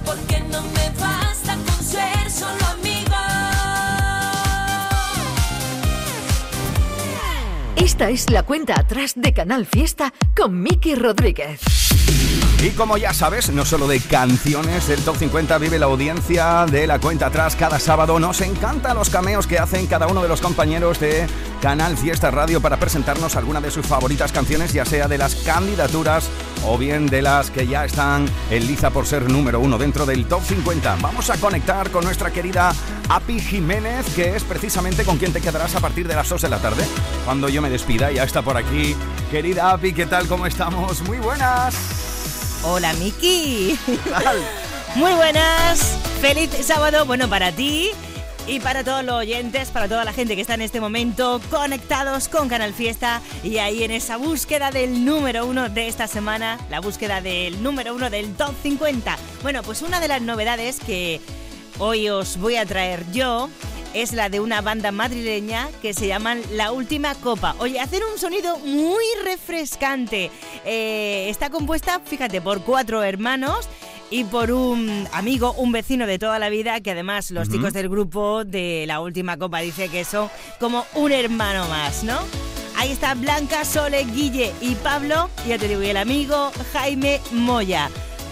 porque 0.05 0.39
no 0.51 0.61
me 0.61 0.89
basta 0.99 1.55
con 1.55 1.83
ser 1.83 2.29
solo 2.29 2.63
amigo. 2.67 3.15
Esta 7.75 8.09
es 8.09 8.29
la 8.29 8.43
cuenta 8.43 8.79
atrás 8.79 9.13
de 9.15 9.33
Canal 9.33 9.65
Fiesta 9.65 10.13
con 10.37 10.61
Miki 10.61 10.93
Rodríguez. 10.93 11.88
Y 12.61 12.71
como 12.71 12.97
ya 12.97 13.13
sabes, 13.13 13.49
no 13.53 13.63
solo 13.63 13.87
de 13.87 14.01
canciones 14.01 14.85
del 14.89 15.01
Top 15.05 15.15
50 15.15 15.57
vive 15.59 15.79
la 15.79 15.85
audiencia 15.85 16.65
de 16.69 16.87
la 16.87 16.99
cuenta 16.99 17.27
atrás 17.27 17.55
cada 17.55 17.79
sábado. 17.79 18.19
Nos 18.19 18.41
encantan 18.41 18.97
los 18.97 19.09
cameos 19.09 19.47
que 19.47 19.57
hacen 19.57 19.87
cada 19.87 20.07
uno 20.07 20.21
de 20.21 20.27
los 20.27 20.41
compañeros 20.41 20.99
de 20.99 21.25
Canal 21.61 21.95
Fiesta 21.95 22.31
Radio 22.31 22.59
para 22.59 22.75
presentarnos 22.75 23.37
alguna 23.37 23.61
de 23.61 23.71
sus 23.71 23.85
favoritas 23.85 24.33
canciones, 24.33 24.73
ya 24.73 24.83
sea 24.83 25.07
de 25.07 25.17
las 25.17 25.35
candidaturas 25.35 26.29
o 26.65 26.77
bien 26.77 27.07
de 27.07 27.21
las 27.21 27.49
que 27.49 27.65
ya 27.65 27.85
están 27.85 28.25
en 28.49 28.67
liza 28.67 28.89
por 28.89 29.05
ser 29.05 29.31
número 29.31 29.61
uno 29.61 29.77
dentro 29.77 30.05
del 30.05 30.25
Top 30.25 30.43
50. 30.43 30.97
Vamos 30.99 31.29
a 31.29 31.37
conectar 31.37 31.89
con 31.91 32.03
nuestra 32.03 32.29
querida 32.29 32.73
Api 33.07 33.39
Jiménez, 33.39 34.05
que 34.13 34.35
es 34.35 34.43
precisamente 34.43 35.05
con 35.05 35.17
quien 35.17 35.31
te 35.31 35.39
quedarás 35.39 35.75
a 35.75 35.79
partir 35.79 36.09
de 36.09 36.15
las 36.15 36.27
2 36.27 36.41
de 36.41 36.49
la 36.49 36.59
tarde, 36.59 36.83
cuando 37.23 37.47
yo 37.47 37.61
me 37.61 37.69
despida. 37.69 38.11
Ya 38.11 38.23
está 38.23 38.41
por 38.41 38.57
aquí. 38.57 38.97
Querida 39.31 39.71
Api, 39.71 39.93
¿qué 39.93 40.05
tal? 40.05 40.27
¿Cómo 40.27 40.45
estamos? 40.45 41.01
Muy 41.03 41.19
buenas. 41.19 42.08
Hola 42.63 42.91
Miki. 42.93 43.79
Muy 44.95 45.13
buenas. 45.13 45.97
Feliz 46.19 46.49
sábado, 46.61 47.05
bueno, 47.05 47.29
para 47.29 47.53
ti 47.53 47.91
y 48.47 48.59
para 48.59 48.83
todos 48.83 49.03
los 49.05 49.15
oyentes, 49.15 49.69
para 49.69 49.87
toda 49.87 50.03
la 50.03 50.11
gente 50.11 50.35
que 50.35 50.41
está 50.41 50.55
en 50.55 50.61
este 50.61 50.81
momento 50.81 51.39
conectados 51.49 52.27
con 52.27 52.49
Canal 52.49 52.73
Fiesta 52.73 53.21
y 53.43 53.59
ahí 53.59 53.83
en 53.83 53.91
esa 53.91 54.17
búsqueda 54.17 54.71
del 54.71 55.05
número 55.05 55.45
uno 55.45 55.69
de 55.69 55.87
esta 55.87 56.07
semana, 56.07 56.59
la 56.69 56.81
búsqueda 56.81 57.21
del 57.21 57.63
número 57.63 57.95
uno 57.95 58.09
del 58.09 58.35
top 58.35 58.53
50. 58.61 59.17
Bueno, 59.41 59.63
pues 59.63 59.81
una 59.81 60.01
de 60.01 60.09
las 60.09 60.21
novedades 60.21 60.79
que 60.81 61.21
hoy 61.77 62.09
os 62.09 62.37
voy 62.37 62.57
a 62.57 62.65
traer 62.65 63.09
yo 63.13 63.49
es 63.93 64.13
la 64.13 64.29
de 64.29 64.39
una 64.39 64.61
banda 64.61 64.91
madrileña 64.91 65.67
que 65.81 65.93
se 65.93 66.07
llaman 66.07 66.41
La 66.53 66.71
Última 66.71 67.15
Copa. 67.15 67.55
Oye, 67.59 67.79
hacen 67.79 68.01
un 68.11 68.19
sonido 68.19 68.57
muy 68.59 69.03
refrescante. 69.23 70.31
Eh, 70.65 71.27
está 71.29 71.49
compuesta, 71.49 71.99
fíjate, 72.03 72.41
por 72.41 72.61
cuatro 72.61 73.03
hermanos 73.03 73.67
y 74.11 74.23
por 74.23 74.51
un 74.51 75.07
amigo, 75.13 75.53
un 75.53 75.71
vecino 75.71 76.07
de 76.07 76.19
toda 76.19 76.39
la 76.39 76.49
vida, 76.49 76.79
que 76.81 76.91
además 76.91 77.31
los 77.31 77.49
chicos 77.49 77.73
del 77.73 77.89
grupo 77.89 78.43
de 78.43 78.85
La 78.87 79.01
Última 79.01 79.37
Copa 79.37 79.59
dice 79.59 79.89
que 79.89 80.03
son 80.03 80.29
como 80.59 80.85
un 80.95 81.11
hermano 81.11 81.67
más, 81.67 82.03
¿no? 82.03 82.19
Ahí 82.75 82.91
está 82.91 83.13
Blanca, 83.13 83.65
Sole, 83.65 84.05
Guille 84.05 84.53
y 84.61 84.75
Pablo, 84.75 85.29
ya 85.47 85.57
te 85.57 85.67
digo, 85.67 85.83
y 85.83 85.89
el 85.89 85.97
amigo 85.97 86.51
Jaime 86.73 87.19
Moya. 87.31 87.89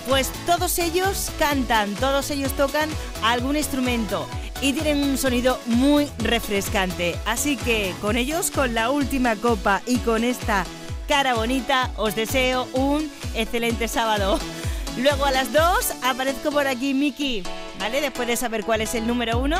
Pues 0.07 0.31
todos 0.45 0.79
ellos 0.79 1.31
cantan, 1.37 1.93
todos 1.95 2.31
ellos 2.31 2.53
tocan 2.53 2.89
algún 3.21 3.57
instrumento 3.57 4.25
y 4.61 4.73
tienen 4.73 5.03
un 5.03 5.17
sonido 5.17 5.59
muy 5.65 6.09
refrescante. 6.19 7.15
Así 7.25 7.57
que 7.57 7.93
con 8.01 8.17
ellos, 8.17 8.51
con 8.51 8.73
la 8.73 8.89
última 8.89 9.35
copa 9.35 9.81
y 9.85 9.97
con 9.97 10.23
esta 10.23 10.65
cara 11.07 11.35
bonita, 11.35 11.91
os 11.97 12.15
deseo 12.15 12.67
un 12.73 13.11
excelente 13.35 13.87
sábado. 13.87 14.39
Luego 14.97 15.25
a 15.25 15.31
las 15.31 15.53
2 15.53 15.63
aparezco 16.03 16.51
por 16.51 16.65
aquí 16.67 16.93
Miki, 16.93 17.43
¿vale? 17.79 18.01
Después 18.01 18.27
de 18.27 18.35
saber 18.35 18.63
cuál 18.63 18.81
es 18.81 18.95
el 18.95 19.05
número 19.05 19.37
uno, 19.39 19.57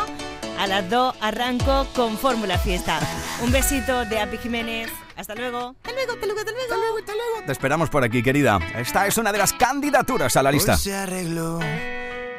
a 0.58 0.66
las 0.66 0.90
2 0.90 1.16
arranco 1.22 1.86
con 1.96 2.18
Fórmula 2.18 2.58
Fiesta. 2.58 3.00
Un 3.44 3.52
besito 3.52 4.04
de 4.06 4.20
Api 4.20 4.38
Jiménez. 4.38 4.90
Hasta 5.16 5.36
luego. 5.36 5.76
Hasta 5.84 5.92
luego, 5.92 6.12
hasta 6.12 6.26
luego, 6.76 6.98
hasta 6.98 7.14
luego. 7.14 7.46
Te 7.46 7.52
esperamos 7.52 7.90
por 7.90 8.04
aquí, 8.04 8.24
querida. 8.24 8.60
Esta 8.76 9.08
es 9.08 9.18
una 9.18 9.32
de 9.32 9.38
las 9.38 9.54
candidaturas 9.54 10.36
a 10.38 10.44
la 10.44 10.52
lista. 10.52 10.74
Hoy 10.74 10.80
se 10.80 10.96
arregló, 10.96 11.60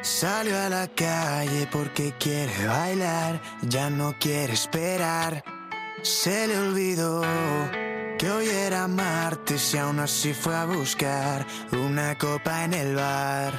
salió 0.01 0.57
a 0.59 0.69
la 0.69 0.87
calle 0.87 1.67
porque 1.71 2.13
quiere 2.19 2.67
bailar, 2.67 3.41
ya 3.61 3.89
no 3.89 4.15
quiere 4.19 4.53
esperar. 4.53 5.43
Se 6.01 6.47
le 6.47 6.57
olvidó 6.57 7.21
que 8.17 8.29
hoy 8.29 8.47
era 8.49 8.87
martes 8.87 9.73
y 9.73 9.77
aún 9.77 9.99
así 9.99 10.33
fue 10.33 10.55
a 10.55 10.65
buscar 10.65 11.45
una 11.71 12.17
copa 12.17 12.63
en 12.65 12.73
el 12.73 12.95
bar. 12.95 13.53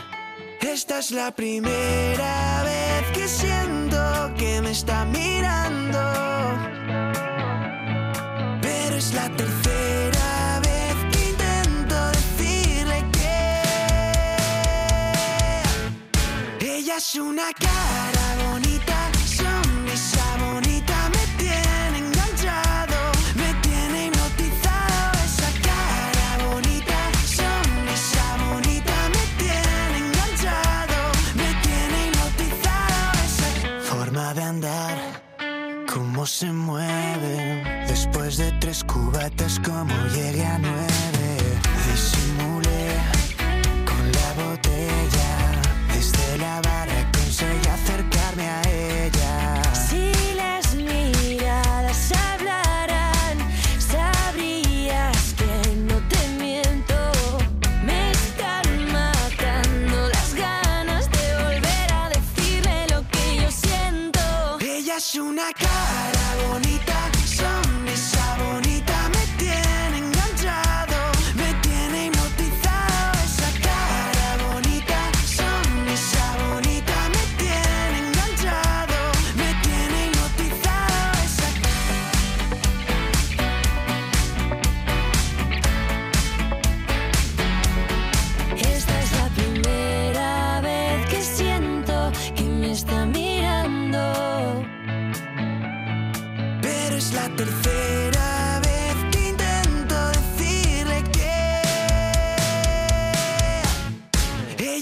Esta 0.61 0.99
es 0.99 1.11
la 1.11 1.35
primera 1.35 2.63
vez 2.63 3.11
que 3.13 3.27
siento 3.27 3.99
que 4.37 4.61
me 4.61 4.71
está 4.71 5.05
mirando. 5.07 5.80
Es 17.01 17.15
una 17.15 17.51
cara 17.55 18.27
bonita, 18.51 19.11
sonrisa 19.25 20.27
bonita, 20.39 21.09
me 21.09 21.25
tiene 21.43 21.97
enganchado, 22.05 22.99
me 23.37 23.55
tiene 23.63 24.07
hipnotizado. 24.07 25.13
Esa 25.25 25.51
cara 25.69 26.29
bonita, 26.47 26.99
sonrisa 27.25 28.27
bonita, 28.51 28.97
me 29.17 29.25
tiene 29.43 29.97
enganchado, 30.05 30.99
me 31.41 31.49
tiene 31.65 31.97
hipnotizado. 32.09 33.13
Esa 33.29 33.51
forma 33.95 34.35
de 34.35 34.43
andar 34.43 34.97
cómo 35.93 36.27
se 36.27 36.53
mueve 36.53 37.85
después 37.89 38.37
de 38.37 38.53
tres 38.61 38.85
cubatas 38.85 39.59
como 39.61 39.95
llegué 40.15 40.45
a 40.45 40.59
nueve 40.59 40.90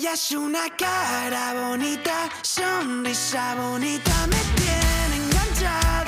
ella 0.09 0.15
es 0.15 0.33
una 0.33 0.71
cara 0.77 1.53
bonita, 1.55 2.31
sonrisa 2.43 3.55
bonita, 3.57 4.27
me 4.27 4.37
tiene 4.57 5.17
enganchado, 5.17 6.08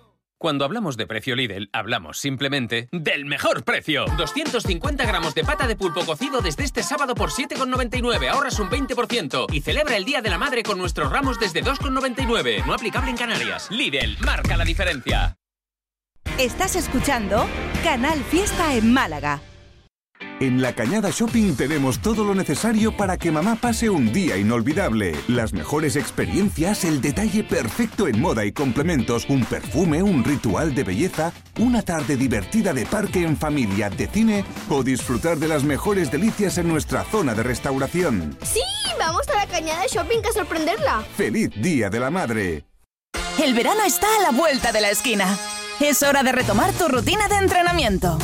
Cuando 0.41 0.65
hablamos 0.65 0.97
de 0.97 1.05
precio 1.05 1.35
Lidl, 1.35 1.69
hablamos 1.71 2.17
simplemente 2.17 2.89
del 2.91 3.25
mejor 3.25 3.63
precio. 3.63 4.05
250 4.17 5.05
gramos 5.05 5.35
de 5.35 5.43
pata 5.43 5.67
de 5.67 5.75
pulpo 5.75 6.03
cocido 6.03 6.41
desde 6.41 6.63
este 6.63 6.81
sábado 6.81 7.13
por 7.13 7.29
7,99. 7.29 8.27
Ahorras 8.27 8.59
un 8.59 8.67
20%. 8.67 9.45
Y 9.53 9.61
celebra 9.61 9.97
el 9.97 10.03
Día 10.03 10.23
de 10.23 10.31
la 10.31 10.39
Madre 10.39 10.63
con 10.63 10.79
nuestros 10.79 11.11
ramos 11.11 11.39
desde 11.39 11.63
2,99. 11.63 12.65
No 12.65 12.73
aplicable 12.73 13.11
en 13.11 13.17
Canarias. 13.17 13.69
Lidl, 13.69 14.17
marca 14.25 14.57
la 14.57 14.65
diferencia. 14.65 15.37
Estás 16.39 16.75
escuchando 16.75 17.45
Canal 17.83 18.17
Fiesta 18.23 18.73
en 18.73 18.91
Málaga. 18.91 19.41
En 20.41 20.59
La 20.59 20.73
Cañada 20.73 21.11
Shopping 21.11 21.55
tenemos 21.55 21.99
todo 21.99 22.23
lo 22.23 22.33
necesario 22.33 22.97
para 22.97 23.15
que 23.15 23.29
mamá 23.29 23.57
pase 23.61 23.91
un 23.91 24.11
día 24.11 24.37
inolvidable. 24.37 25.13
Las 25.27 25.53
mejores 25.53 25.95
experiencias, 25.95 26.83
el 26.83 26.99
detalle 26.99 27.43
perfecto 27.43 28.07
en 28.07 28.19
moda 28.19 28.43
y 28.43 28.51
complementos, 28.51 29.27
un 29.29 29.45
perfume, 29.45 30.01
un 30.01 30.23
ritual 30.23 30.73
de 30.73 30.83
belleza, 30.83 31.31
una 31.59 31.83
tarde 31.83 32.17
divertida 32.17 32.73
de 32.73 32.87
parque 32.87 33.21
en 33.21 33.37
familia, 33.37 33.91
de 33.91 34.07
cine 34.07 34.43
o 34.67 34.81
disfrutar 34.81 35.37
de 35.37 35.47
las 35.47 35.63
mejores 35.63 36.09
delicias 36.09 36.57
en 36.57 36.67
nuestra 36.67 37.03
zona 37.03 37.35
de 37.35 37.43
restauración. 37.43 38.35
¡Sí! 38.41 38.61
¡Vamos 38.97 39.27
a 39.29 39.35
La 39.35 39.45
Cañada 39.45 39.85
Shopping 39.85 40.25
a 40.27 40.33
sorprenderla! 40.33 41.03
¡Feliz 41.15 41.51
Día 41.55 41.91
de 41.91 41.99
la 41.99 42.09
Madre! 42.09 42.65
El 43.39 43.53
verano 43.53 43.83
está 43.85 44.07
a 44.17 44.23
la 44.23 44.35
vuelta 44.35 44.71
de 44.71 44.81
la 44.81 44.89
esquina. 44.89 45.37
Es 45.79 46.01
hora 46.01 46.23
de 46.23 46.31
retomar 46.31 46.71
tu 46.73 46.87
rutina 46.87 47.27
de 47.27 47.35
entrenamiento. 47.35 48.17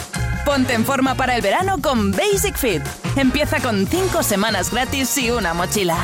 Ponte 0.47 0.73
en 0.73 0.85
forma 0.85 1.13
para 1.13 1.35
el 1.35 1.41
verano 1.41 1.75
con 1.81 2.13
Basic 2.13 2.55
Fit. 2.55 2.81
Empieza 3.17 3.59
con 3.59 3.85
5 3.85 4.23
semanas 4.23 4.71
gratis 4.71 5.17
y 5.17 5.29
una 5.29 5.53
mochila. 5.53 5.97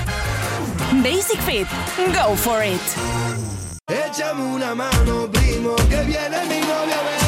Basic 1.01 1.39
Fit. 1.43 1.67
Go 2.07 2.35
for 2.35 2.61
it. 2.61 2.81
Una 4.37 4.75
mano, 4.75 5.29
primo, 5.31 5.75
que 5.89 6.03
viene 6.03 6.43
mi 6.49 6.59
novia 6.59 7.22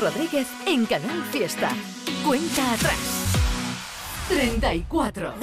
Rodríguez 0.00 0.46
en 0.66 0.86
Canal 0.86 1.22
Fiesta. 1.32 1.70
Cuenta 2.24 2.72
atrás. 2.72 2.98
34. 4.28 5.34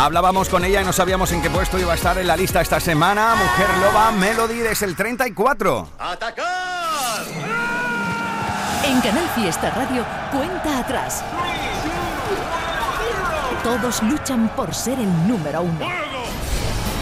Hablábamos 0.00 0.48
con 0.48 0.64
ella 0.64 0.80
y 0.80 0.84
no 0.86 0.94
sabíamos 0.94 1.30
en 1.32 1.42
qué 1.42 1.50
puesto 1.50 1.78
iba 1.78 1.92
a 1.92 1.94
estar 1.94 2.16
en 2.16 2.26
la 2.26 2.34
lista 2.34 2.62
esta 2.62 2.80
semana. 2.80 3.34
Mujer 3.34 3.68
Loba 3.82 4.10
Melody 4.12 4.60
es 4.60 4.80
el 4.80 4.96
34. 4.96 5.88
En 8.82 9.00
Canal 9.02 9.28
Fiesta 9.34 9.68
Radio, 9.68 10.06
cuenta 10.32 10.78
atrás. 10.78 11.22
Todos 13.62 14.02
luchan 14.04 14.48
por 14.56 14.74
ser 14.74 14.98
el 14.98 15.28
número 15.28 15.60
uno. 15.60 16.09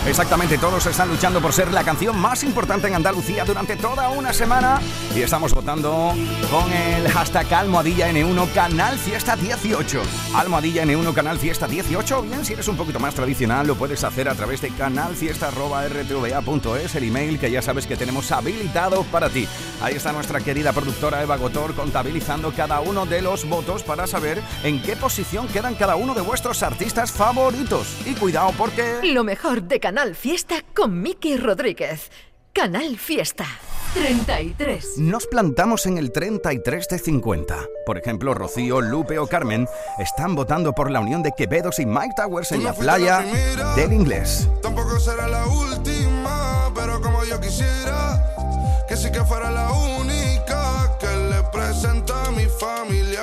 Exactamente, 0.06 0.58
todos 0.58 0.86
están 0.86 1.08
luchando 1.08 1.40
por 1.40 1.52
ser 1.52 1.72
la 1.72 1.84
canción 1.84 2.18
más 2.18 2.42
importante 2.42 2.88
en 2.88 2.94
Andalucía 2.94 3.44
durante 3.44 3.76
toda 3.76 4.08
una 4.08 4.32
semana 4.32 4.80
y 5.14 5.20
estamos 5.20 5.52
votando 5.52 6.14
con 6.50 6.72
el 6.72 7.06
hashtag 7.10 7.52
Almohadilla 7.52 8.10
N1 8.10 8.52
Canal 8.54 8.98
Fiesta 8.98 9.36
18. 9.36 10.00
Almohadilla 10.34 10.84
N1 10.84 11.12
Canal 11.12 11.38
Fiesta 11.38 11.66
18 11.66 12.18
o 12.18 12.22
bien 12.22 12.42
si 12.44 12.54
eres 12.54 12.68
un 12.68 12.76
poquito 12.76 13.00
más 13.00 13.14
tradicional 13.14 13.66
lo 13.66 13.74
puedes 13.74 14.04
hacer 14.04 14.28
a 14.28 14.34
través 14.34 14.60
de 14.62 14.70
canalfiesta.rtva.es, 14.70 16.94
el 16.94 17.04
email 17.04 17.38
que 17.38 17.50
ya 17.50 17.60
sabes 17.60 17.86
que 17.86 17.96
tenemos 17.96 18.32
habilitado 18.32 19.02
para 19.04 19.28
ti. 19.28 19.46
Ahí 19.82 19.94
está 19.94 20.12
nuestra 20.12 20.40
querida 20.40 20.72
productora 20.72 21.22
Eva 21.22 21.36
Gotor 21.36 21.74
contabilizando 21.74 22.52
cada 22.52 22.80
uno 22.80 23.04
de 23.04 23.20
los 23.20 23.46
votos 23.48 23.82
para 23.82 24.06
saber 24.06 24.40
en 24.64 24.80
qué 24.80 24.96
posición 24.96 25.48
quedan 25.48 25.74
cada 25.74 25.96
uno 25.96 26.14
de 26.14 26.22
vuestros 26.22 26.62
artistas 26.62 27.12
favoritos. 27.12 27.88
Y 28.06 28.14
cuidado 28.14 28.52
porque... 28.56 29.00
Lo 29.02 29.24
mejor 29.24 29.62
de 29.62 29.80
Canal 29.88 30.14
Fiesta 30.14 30.56
con 30.74 31.00
Miki 31.00 31.38
Rodríguez. 31.38 32.10
Canal 32.52 32.98
Fiesta. 32.98 33.46
33. 33.94 34.98
Nos 34.98 35.26
plantamos 35.26 35.86
en 35.86 35.96
el 35.96 36.12
33 36.12 36.88
de 36.88 36.98
50. 36.98 37.56
Por 37.86 37.96
ejemplo, 37.96 38.34
Rocío, 38.34 38.82
Lupe 38.82 39.18
o 39.18 39.26
Carmen 39.26 39.66
están 39.98 40.34
votando 40.34 40.74
por 40.74 40.90
la 40.90 41.00
unión 41.00 41.22
de 41.22 41.32
Quevedos 41.34 41.78
y 41.78 41.86
Mike 41.86 42.12
Towers 42.18 42.52
en 42.52 42.64
la 42.64 42.74
playa 42.74 43.24
del 43.76 43.94
inglés. 43.94 44.46
Tampoco 44.60 45.00
será 45.00 45.26
la 45.26 45.46
última, 45.46 46.70
pero 46.74 47.00
como 47.00 47.24
yo 47.24 47.40
quisiera 47.40 48.84
que 48.86 48.94
sí 48.94 49.10
que 49.10 49.24
fuera 49.24 49.50
la 49.50 49.72
única 49.72 50.98
que 51.00 51.06
le 51.06 51.42
presenta 51.50 52.26
a 52.26 52.30
mi 52.32 52.44
familia 52.44 53.22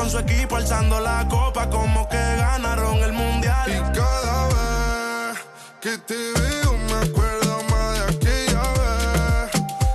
con 0.00 0.10
su 0.10 0.18
equipo 0.18 0.56
alzando 0.56 0.98
la 0.98 1.26
copa 1.28 1.68
Como 1.68 2.08
que 2.08 2.16
ganaron 2.16 2.96
el 3.02 3.12
mundial 3.12 3.68
Y 3.68 3.80
cada 3.92 4.46
vez 4.48 5.38
que 5.80 5.96
te 5.98 6.14
veo, 6.14 6.76
me 6.88 7.08
acuerdo 7.08 7.62
más 7.70 7.94
de 7.94 8.04
aquella 8.14 8.62
vez. 8.80 9.50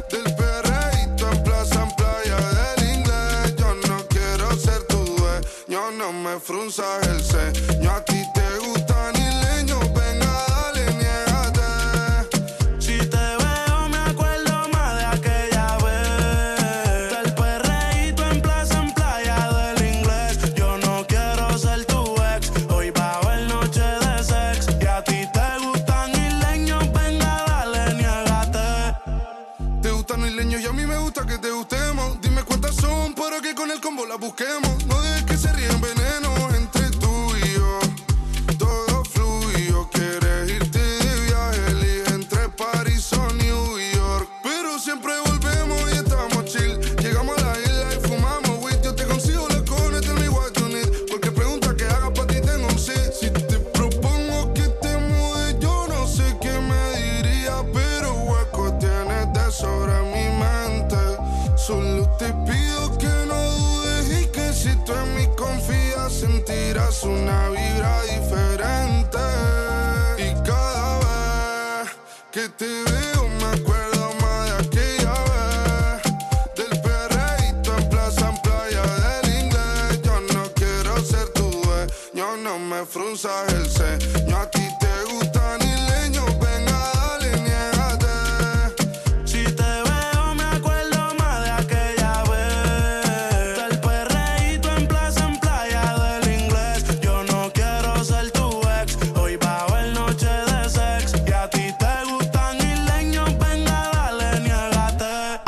Del 0.10 0.36
perreíto 0.36 1.32
en 1.32 1.44
plaza, 1.44 1.84
en 1.84 1.91
playa 1.96 2.38
del 2.58 2.89
inglés. 2.96 3.56
Yo 3.56 3.76
no 3.88 3.98
quiero 4.08 4.52
ser 4.58 4.82
tu 4.88 4.98
dueño, 4.98 5.91
no 5.91 6.12
me 6.12 6.39
frunzas 6.39 7.08
el 7.08 7.22
ceño. 7.24 7.75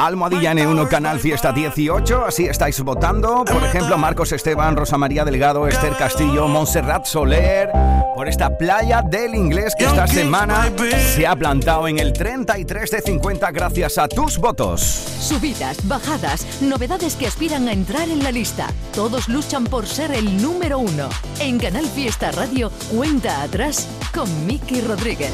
Almohadilla 0.08 0.54
N1 0.54 0.88
Canal 0.88 1.20
Fiesta 1.20 1.52
18, 1.52 2.26
así 2.26 2.46
estáis 2.46 2.80
votando. 2.82 3.44
Por 3.44 3.62
ejemplo, 3.62 3.98
Marcos 3.98 4.32
Esteban, 4.32 4.78
Rosa 4.78 4.98
María 4.98 5.26
Delgado, 5.26 5.68
Esther 5.68 5.98
Castillo, 5.98 6.48
Montserrat 6.48 7.06
Soler, 7.06 7.70
por 8.16 8.30
esta 8.30 8.58
playa 8.58 9.02
del 9.02 9.36
inglés 9.36 9.76
que 9.78 9.84
esta 9.84 10.08
semana 10.08 10.72
se 11.14 11.28
ha 11.28 11.36
plantado 11.36 11.90
en 11.90 12.00
el 12.00 12.14
33 12.14 12.90
de 12.90 13.02
50 13.02 13.52
gracias 13.52 13.98
a 13.98 14.08
tus 14.08 14.38
votos. 14.38 14.82
Subidas, 14.82 15.86
bajadas, 15.86 16.62
novedades 16.62 17.18
que 17.18 17.28
aspiran 17.28 17.68
a 17.68 17.74
entrar 17.74 18.08
en 18.08 18.24
la 18.24 18.32
lista. 18.32 18.68
Todos 18.94 19.28
luchan 19.28 19.66
por 19.66 19.86
ser 19.86 20.12
el 20.14 20.42
número 20.42 20.80
uno. 20.80 21.10
En 21.42 21.60
Canal 21.60 21.86
Fiesta 21.86 22.32
Radio, 22.32 22.72
cuenta 22.96 23.42
atrás 23.42 23.88
con 24.14 24.48
Miki 24.48 24.80
Rodríguez. 24.80 25.34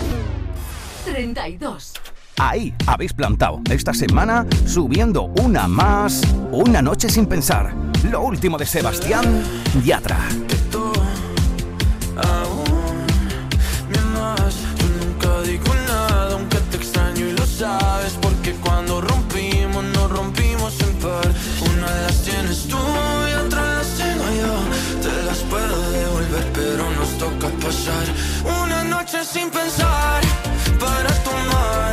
32. 1.06 1.94
Ahí 2.38 2.74
habéis 2.88 3.14
plantado 3.14 3.62
esta 3.70 3.94
semana 3.94 4.46
subiendo 4.66 5.24
una 5.44 5.68
más, 5.68 6.22
una 6.52 6.82
noche 6.82 7.10
sin 7.10 7.26
pensar. 7.26 7.74
Lo 8.10 8.22
último 8.22 8.58
de 8.58 8.66
Sebastián 8.66 9.24
Yatra. 9.84 10.18
las 22.06 22.22
tienes 22.24 22.68
tú 22.68 22.78
y 22.78 23.34
pero 26.54 26.90
nos 26.92 27.10
toca 27.18 27.48
pasar 27.64 28.06
una 28.64 28.84
noche 28.84 29.24
sin 29.24 29.50
pensar 29.50 30.22
para 30.80 31.10
tomar 31.24 31.93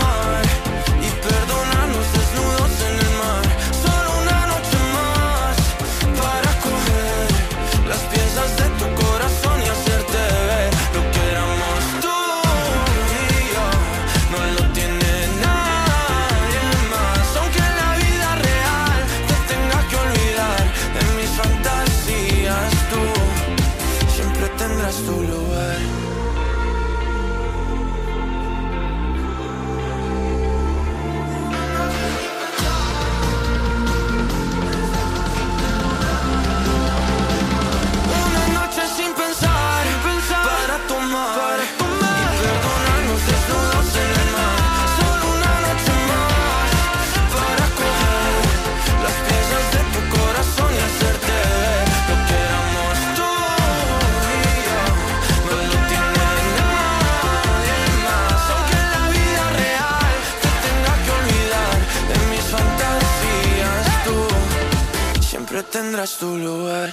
tendrás 65.71 66.17
tu 66.17 66.37
lugar. 66.37 66.91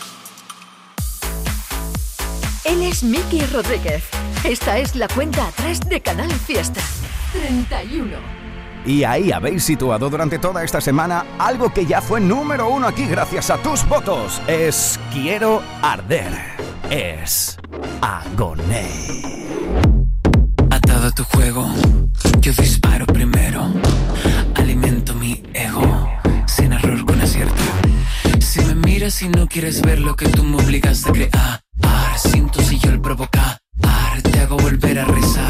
Él 2.65 2.83
es 2.83 3.03
Miki 3.03 3.45
Rodríguez. 3.47 4.05
Esta 4.45 4.79
es 4.79 4.95
la 4.95 5.09
cuenta 5.09 5.49
atrás 5.49 5.81
de 5.81 6.01
Canal 6.01 6.31
Fiesta. 6.31 6.81
31. 7.33 8.17
Y 8.87 9.05
ahí 9.05 9.33
habéis 9.33 9.65
situado 9.65 10.09
durante 10.09 10.39
toda 10.39 10.63
esta 10.65 10.81
semana 10.81 11.27
algo 11.39 11.73
que 11.73 11.85
ya 11.85 12.01
fue 12.01 12.21
número 12.21 12.69
uno 12.69 12.87
aquí 12.87 13.07
gracias 13.07 13.51
a 13.51 13.59
tus 13.59 13.87
votos. 13.89 14.41
Es 14.47 14.99
Quiero 15.13 15.61
Arder. 15.83 16.33
Es 16.89 17.59
Agoné. 18.01 18.89
Atado 20.71 21.09
a 21.09 21.11
tu 21.11 21.25
juego, 21.25 21.69
yo 22.41 22.53
disparo 22.53 23.07
primero. 23.07 23.73
Si 29.11 29.27
no 29.27 29.47
quieres 29.49 29.81
ver 29.81 30.01
lo 30.01 30.15
que 30.15 30.29
tú 30.29 30.45
me 30.45 30.63
obligaste 30.63 31.09
a 31.09 31.13
crear, 31.13 31.63
siento 32.19 32.61
si 32.61 32.79
yo 32.79 32.91
el 32.91 33.01
provocar, 33.01 33.59
te 34.23 34.41
hago 34.41 34.59
volver 34.59 34.99
a 34.99 35.07
rezar. 35.07 35.48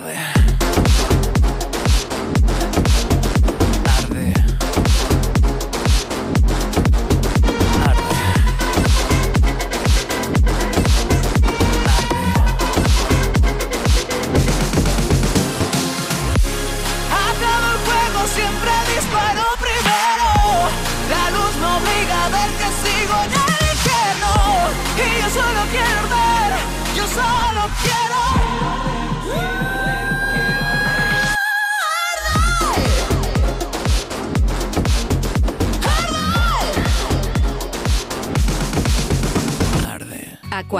tarde. 0.00 0.89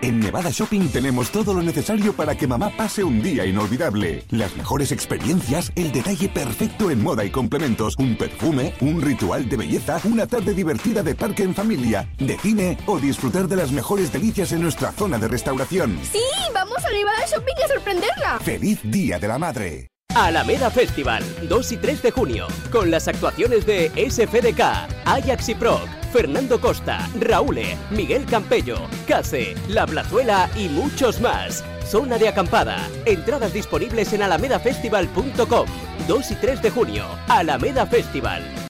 En 0.00 0.20
Nevada 0.20 0.50
Shopping 0.50 0.90
tenemos 0.90 1.30
todo 1.30 1.52
lo 1.52 1.60
necesario 1.60 2.12
para 2.12 2.36
que 2.36 2.46
mamá 2.46 2.70
pase 2.76 3.02
un 3.02 3.20
día 3.20 3.44
inolvidable. 3.44 4.24
Las 4.30 4.56
mejores 4.56 4.92
experiencias, 4.92 5.72
el 5.74 5.90
detalle 5.90 6.28
perfecto 6.28 6.90
en 6.90 7.02
moda 7.02 7.24
y 7.24 7.30
complementos, 7.30 7.96
un 7.98 8.16
perfume, 8.16 8.74
un 8.80 9.02
ritual 9.02 9.48
de 9.48 9.56
belleza, 9.56 10.00
una 10.04 10.28
tarde 10.28 10.54
divertida 10.54 11.02
de 11.02 11.16
parque 11.16 11.42
en 11.42 11.54
familia, 11.54 12.08
de 12.18 12.38
cine 12.38 12.78
o 12.86 12.98
disfrutar 13.00 13.48
de 13.48 13.56
las 13.56 13.72
mejores 13.72 14.12
delicias 14.12 14.52
en 14.52 14.62
nuestra 14.62 14.92
zona 14.92 15.18
de 15.18 15.26
restauración. 15.26 15.98
Sí, 16.12 16.22
vamos 16.54 16.78
a 16.84 16.92
Nevada 16.92 17.26
Shopping 17.26 17.56
a 17.64 17.68
sorprenderla. 17.68 18.38
¡Feliz 18.38 18.78
Día 18.84 19.18
de 19.18 19.26
la 19.26 19.38
Madre! 19.38 19.88
Alameda 20.14 20.70
Festival, 20.70 21.22
2 21.48 21.72
y 21.72 21.76
3 21.76 22.02
de 22.02 22.10
junio, 22.10 22.46
con 22.72 22.90
las 22.90 23.08
actuaciones 23.08 23.66
de 23.66 23.90
SFDK, 24.10 24.60
Ajax 25.04 25.48
y 25.50 25.54
Proc, 25.54 25.86
Fernando 26.12 26.60
Costa, 26.60 27.08
Raúle, 27.20 27.76
Miguel 27.90 28.24
Campello, 28.26 28.78
Case, 29.06 29.54
La 29.68 29.86
Plazuela 29.86 30.48
y 30.56 30.68
muchos 30.68 31.20
más. 31.20 31.64
Zona 31.84 32.18
de 32.18 32.28
acampada. 32.28 32.88
Entradas 33.04 33.52
disponibles 33.52 34.12
en 34.12 34.22
alamedafestival.com. 34.22 35.66
2 36.06 36.30
y 36.30 36.34
3 36.34 36.62
de 36.62 36.70
junio, 36.70 37.04
Alameda 37.28 37.86
Festival. 37.86 38.67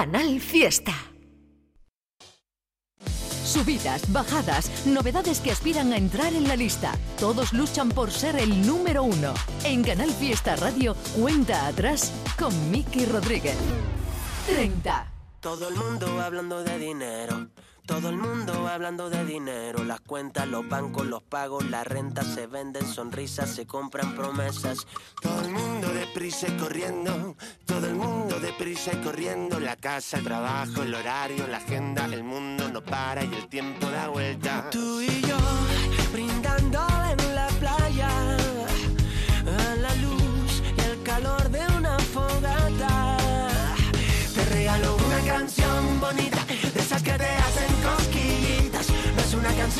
Canal 0.00 0.40
Fiesta. 0.40 0.94
Subidas, 3.44 4.10
bajadas, 4.10 4.86
novedades 4.86 5.40
que 5.40 5.50
aspiran 5.50 5.92
a 5.92 5.98
entrar 5.98 6.32
en 6.32 6.48
la 6.48 6.56
lista. 6.56 6.92
Todos 7.18 7.52
luchan 7.52 7.90
por 7.90 8.10
ser 8.10 8.36
el 8.36 8.66
número 8.66 9.02
uno. 9.02 9.34
En 9.62 9.84
Canal 9.84 10.10
Fiesta 10.10 10.56
Radio, 10.56 10.96
cuenta 11.20 11.66
atrás 11.66 12.14
con 12.38 12.70
Miki 12.70 13.04
Rodríguez. 13.04 13.58
30. 14.46 15.12
Todo 15.38 15.68
el 15.68 15.74
mundo 15.74 16.18
hablando 16.18 16.64
de 16.64 16.78
dinero. 16.78 17.50
Todo 17.90 18.08
el 18.08 18.18
mundo 18.18 18.68
hablando 18.68 19.10
de 19.10 19.24
dinero. 19.24 19.82
Las 19.82 20.00
cuentas, 20.00 20.46
los 20.46 20.66
bancos, 20.68 21.06
los 21.06 21.22
pagos, 21.24 21.68
la 21.68 21.82
renta 21.82 22.22
se 22.22 22.46
venden 22.46 22.86
sonrisas, 22.86 23.50
se 23.50 23.66
compran 23.66 24.14
promesas. 24.14 24.86
Todo 25.20 25.40
el 25.40 25.50
mundo 25.50 25.88
deprisa 25.88 26.46
y 26.46 26.52
corriendo, 26.52 27.34
todo 27.66 27.88
el 27.88 27.96
mundo 27.96 28.38
deprisa 28.38 28.92
y 28.94 29.02
corriendo. 29.02 29.58
La 29.58 29.74
casa, 29.74 30.18
el 30.18 30.24
trabajo, 30.24 30.82
el 30.82 30.94
horario, 30.94 31.48
la 31.48 31.56
agenda, 31.56 32.04
el 32.04 32.22
mundo 32.22 32.70
no 32.70 32.80
para 32.80 33.24
y 33.24 33.34
el 33.34 33.48
tiempo 33.48 33.90
da 33.90 34.06
vuelta. 34.06 34.70
Tú 34.70 35.00
y 35.00 35.20
yo 35.22 35.36
brindando 36.12 36.86
en 37.10 37.34
la 37.34 37.48
playa 37.58 38.08
a 38.08 39.74
la 39.74 39.94
luz 39.96 40.62
y 40.78 40.80
el 40.80 41.02
calor 41.02 41.50
de 41.50 41.66
una 41.76 41.98
fogata. 41.98 43.16
Te 44.34 44.44
regalo 44.44 44.96
una 44.96 45.20
canción 45.26 46.00
bonita, 46.00 46.39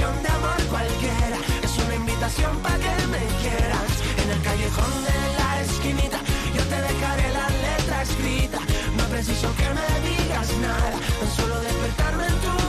canción 0.01 0.23
de 0.23 0.29
amor 0.29 0.63
cualquiera, 0.71 1.37
es 1.63 1.79
una 1.85 1.95
invitación 1.95 2.57
para 2.63 2.79
que 2.79 3.07
me 3.09 3.23
quieras. 3.43 3.91
En 4.23 4.31
el 4.31 4.43
callejón 4.43 4.93
de 5.05 5.19
la 5.39 5.61
esquinita, 5.61 6.21
yo 6.57 6.63
te 6.65 6.77
dejaré 6.89 7.31
la 7.33 7.49
letra 7.67 8.03
escrita. 8.03 8.59
No 8.97 9.05
preciso 9.05 9.49
que 9.57 9.69
me 9.79 9.89
digas 10.09 10.49
nada, 10.63 10.93
tan 11.21 11.31
solo 11.37 11.61
despertarme 11.61 12.27
en 12.27 12.41
tu 12.41 12.60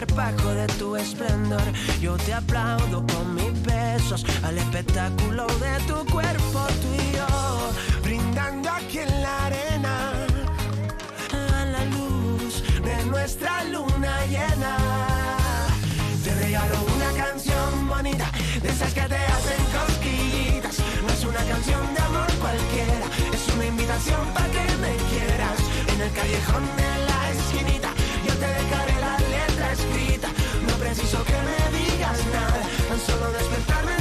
desparpajo, 0.00 0.54
de 0.54 0.66
tu 0.78 0.96
esplendor. 0.96 1.62
Yo 2.00 2.16
te 2.16 2.32
aplaudo 2.32 3.04
con 3.06 3.34
mis 3.34 3.62
besos 3.62 4.24
al 4.42 4.56
espectáculo 4.58 5.46
de 5.46 5.78
tu 5.86 6.04
cuerpo, 6.10 6.66
tú 6.82 6.88
y 6.94 7.16
yo. 7.16 7.70
Brindando 8.02 8.70
aquí 8.70 8.98
en 8.98 9.22
la 9.22 9.46
arena 9.46 10.12
a 11.32 11.64
la 11.66 11.84
luz 11.86 12.62
de 12.82 13.04
nuestra 13.06 13.64
luna 13.64 14.24
llena. 14.26 14.76
Te 16.24 16.34
regalo 16.34 16.76
una 16.96 17.24
canción 17.24 17.88
bonita, 17.88 18.30
de 18.62 18.68
esas 18.68 18.94
que 18.94 19.02
te 19.02 19.16
hacen 19.16 19.62
cosquillitas. 19.76 20.78
No 21.02 21.12
es 21.12 21.24
una 21.24 21.44
canción 21.44 21.94
de 21.94 22.00
amor 22.00 22.30
cualquiera, 22.40 23.06
es 23.32 23.54
una 23.54 23.66
invitación 23.66 24.26
para 24.32 24.46
que 24.46 24.64
me 24.80 24.94
quieras. 25.10 25.58
En 25.92 26.00
el 26.00 26.12
callejón 26.12 26.64
de 26.76 26.90
la 27.08 27.20
esquinita, 27.32 27.90
yo 28.26 28.34
te 28.34 28.46
dejaré 28.46 29.00
la 29.00 29.19
No 29.70 30.74
preciso 30.78 31.22
que 31.22 31.32
me 31.32 31.78
digas 31.78 32.18
nada, 32.32 32.60
tan 32.88 32.98
solo 32.98 33.30
despertarme 33.30 33.99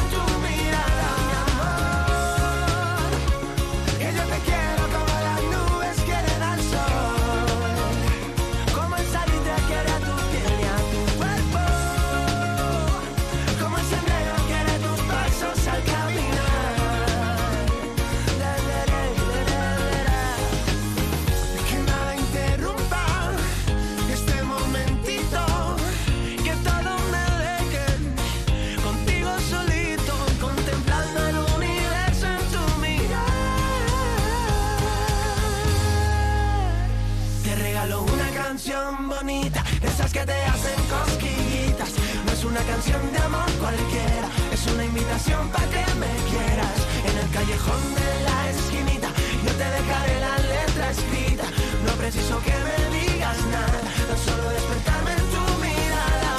una 42.60 42.72
canción 42.74 43.12
de 43.12 43.18
amor 43.20 43.52
cualquiera, 43.60 44.28
es 44.52 44.68
una 44.68 44.84
invitación 44.84 45.48
para 45.50 45.66
que 45.68 45.86
me 45.96 46.12
quieras. 46.30 46.76
En 47.06 47.18
el 47.18 47.30
callejón 47.32 47.82
de 47.96 48.24
la 48.24 48.50
esquinita, 48.50 49.10
yo 49.46 49.52
te 49.52 49.64
dejaré 49.64 50.20
la 50.20 50.38
letra 50.38 50.92
escrita. 50.92 51.44
No 51.86 51.92
preciso 51.94 52.40
que 52.44 52.52
me 52.52 53.00
digas 53.00 53.38
nada, 53.46 53.80
tan 54.08 54.18
solo 54.18 54.50
despertarme 54.50 55.12
en 55.12 55.26
tu 55.34 55.44
mirada. 55.64 56.34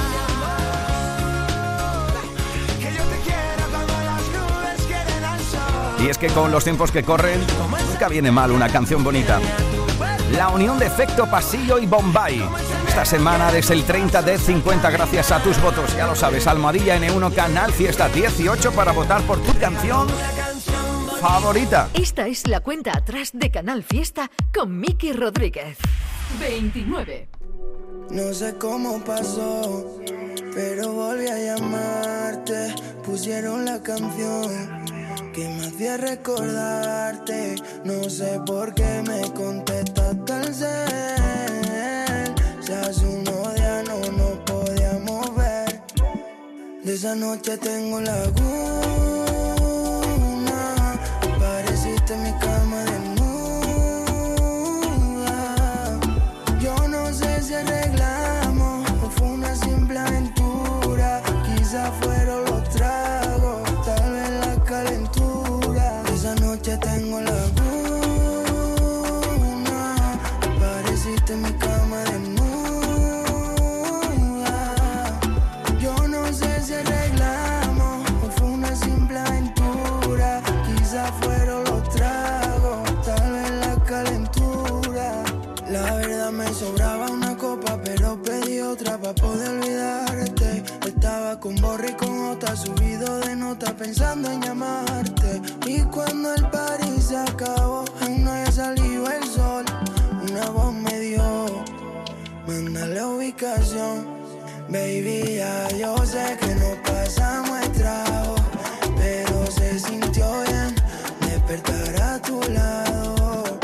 Que 2.81 2.93
yo 2.93 3.05
te 3.05 3.19
quiero 3.25 3.65
como 3.73 3.95
las 4.11 4.25
nubes 4.37 4.87
quieren 4.87 5.25
al 5.25 5.41
sol. 5.41 6.05
Y 6.05 6.09
es 6.09 6.19
que 6.19 6.29
con 6.29 6.51
los 6.51 6.65
tiempos 6.65 6.91
que 6.91 7.03
corren, 7.03 7.41
nunca 7.89 8.09
viene 8.09 8.31
mal 8.31 8.51
una 8.51 8.69
canción 8.69 9.03
bonita. 9.03 9.41
La 10.33 10.49
unión 10.51 10.79
de 10.79 10.87
Efecto 10.87 11.27
Pasillo 11.31 11.79
y 11.79 11.87
Bombay. 11.87 12.43
Esta 12.91 13.05
semana 13.05 13.53
desde 13.53 13.75
el 13.75 13.85
30 13.85 14.21
de 14.21 14.37
50 14.37 14.91
gracias 14.91 15.31
a 15.31 15.41
tus 15.41 15.63
votos. 15.63 15.97
Ya 15.97 16.09
lo 16.09 16.17
sabes, 16.17 16.49
Almohadilla 16.49 16.99
N1 16.99 17.33
Canal 17.33 17.73
Fiesta 17.73 18.09
18 18.09 18.73
para 18.73 18.91
votar 18.91 19.23
por 19.23 19.41
tu 19.41 19.57
canción 19.61 20.09
favorita. 21.21 21.89
Esta 21.95 22.27
es 22.27 22.49
la 22.49 22.59
cuenta 22.59 22.91
atrás 22.99 23.31
de 23.33 23.49
Canal 23.53 23.85
Fiesta 23.85 24.29
con 24.53 24.77
Miki 24.77 25.13
Rodríguez. 25.13 25.79
29. 26.41 27.29
No 28.11 28.35
sé 28.35 28.57
cómo 28.59 28.99
pasó, 29.05 29.87
pero 30.53 30.93
volví 30.93 31.29
a 31.29 31.39
llamarte. 31.39 32.75
Pusieron 33.05 33.67
la 33.67 33.81
canción 33.81 34.51
que 35.33 35.49
me 35.49 35.67
hacía 35.69 35.97
recordarte. 35.97 37.55
No 37.85 38.11
sé 38.11 38.41
por 38.45 38.75
qué 38.75 39.05
me 39.07 39.33
contestaste 39.33 40.33
al 40.33 40.55
cel. 40.55 41.50
Hace 42.73 43.05
unos 43.05 43.55
días 43.57 43.85
no 43.89 43.99
nos 44.13 44.39
podíamos 44.47 45.35
ver. 45.35 45.83
De 46.85 46.95
esa 46.95 47.17
noche 47.17 47.59
tengo 47.59 48.01
laguna. 48.01 48.90
Otra 88.71 88.99
para 88.99 89.15
poder 89.15 89.49
olvidarte. 89.49 90.63
Estaba 90.87 91.41
con 91.41 91.57
borri 91.57 91.93
con 91.95 92.31
otra, 92.31 92.55
subido 92.55 93.19
de 93.21 93.35
nota 93.35 93.73
pensando 93.75 94.31
en 94.31 94.41
llamarte. 94.41 95.43
Y 95.67 95.81
cuando 95.83 96.35
el 96.35 96.49
party 96.49 97.01
se 97.01 97.17
acabó, 97.17 97.85
aún 98.01 98.25
no 98.25 98.31
había 98.31 98.53
salido 98.53 99.11
el 99.11 99.25
sol. 99.25 99.65
Una 100.23 100.51
voz 100.51 100.73
me 100.73 101.01
dio, 101.01 101.65
mándale 102.47 103.05
ubicación. 103.05 104.07
Baby, 104.69 105.37
ya 105.39 105.69
yo 105.77 105.97
sé 106.07 106.39
que 106.41 106.55
no 106.55 106.71
pasamos 106.85 107.61
el 107.63 107.73
trago, 107.73 108.37
pero 108.97 109.47
se 109.51 109.81
sintió 109.81 110.27
bien 110.47 110.75
despertar 111.23 112.03
a 112.03 112.23
tu 112.23 112.41
lado. 112.53 113.59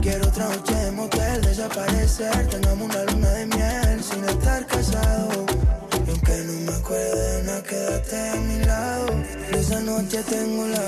Quiero 0.00 0.28
otra 0.28 0.48
noche 0.48 0.74
de 0.74 0.90
motel, 0.92 1.42
desaparecer, 1.42 2.48
tengamos 2.48 2.88
una 2.88 3.04
luna 3.04 3.25
casados. 4.66 5.44
Y 6.06 6.10
aunque 6.10 6.36
no 6.46 6.52
me 6.66 6.72
acuerde 6.78 7.36
de 7.36 7.42
nada, 7.44 7.62
quédate 7.62 8.30
a 8.30 8.36
mi 8.36 8.58
lado. 8.64 9.06
Esa 9.52 9.80
noche 9.80 10.22
tengo 10.24 10.66
la 10.66 10.84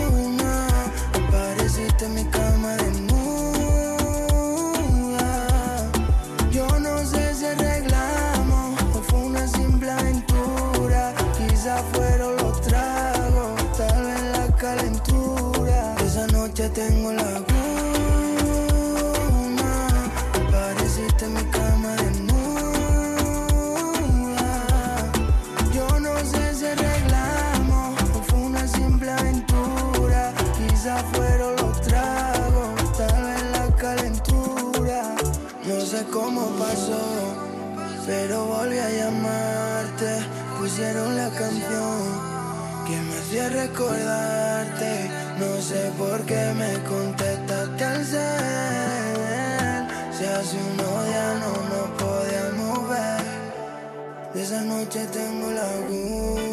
luna, 0.00 0.66
apareciste 1.14 2.04
en 2.06 2.14
mi 2.14 2.24
cama 2.24 2.41
pero 38.06 38.46
volví 38.46 38.78
a 38.78 38.90
llamarte. 38.90 40.26
Pusieron 40.58 41.16
la 41.16 41.28
canción 41.30 41.98
que 42.86 42.96
me 42.96 43.18
hacía 43.18 43.48
recordarte. 43.48 45.10
No 45.38 45.60
sé 45.60 45.90
por 45.98 46.20
qué 46.22 46.52
me 46.54 46.72
contestaste 46.84 47.84
al 47.84 48.04
cel. 48.04 49.86
Si 50.16 50.24
hace 50.24 50.56
unos 50.56 51.06
días 51.06 51.40
no 51.40 51.52
nos 51.72 51.88
podíamos 52.02 52.88
ver. 52.88 53.22
De 54.34 54.42
esa 54.42 54.60
noche 54.62 55.06
tengo 55.06 55.50
laguna. 55.50 56.51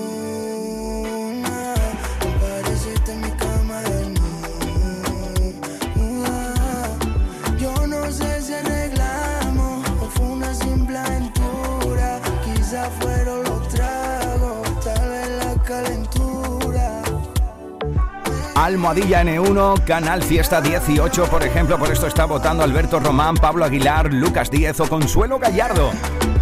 Almohadilla 18.59 19.23
N1, 19.23 19.85
Canal 19.85 20.21
Fiesta 20.21 20.59
18, 20.59 21.27
por 21.27 21.43
ejemplo, 21.43 21.79
por 21.79 21.89
esto 21.89 22.07
está 22.07 22.25
votando 22.25 22.61
Alberto 22.61 22.99
Román, 22.99 23.35
Pablo 23.35 23.63
Aguilar, 23.63 24.13
Lucas 24.13 24.51
Díez 24.51 24.77
o 24.81 24.89
Consuelo 24.89 25.39
Gallardo. 25.39 25.91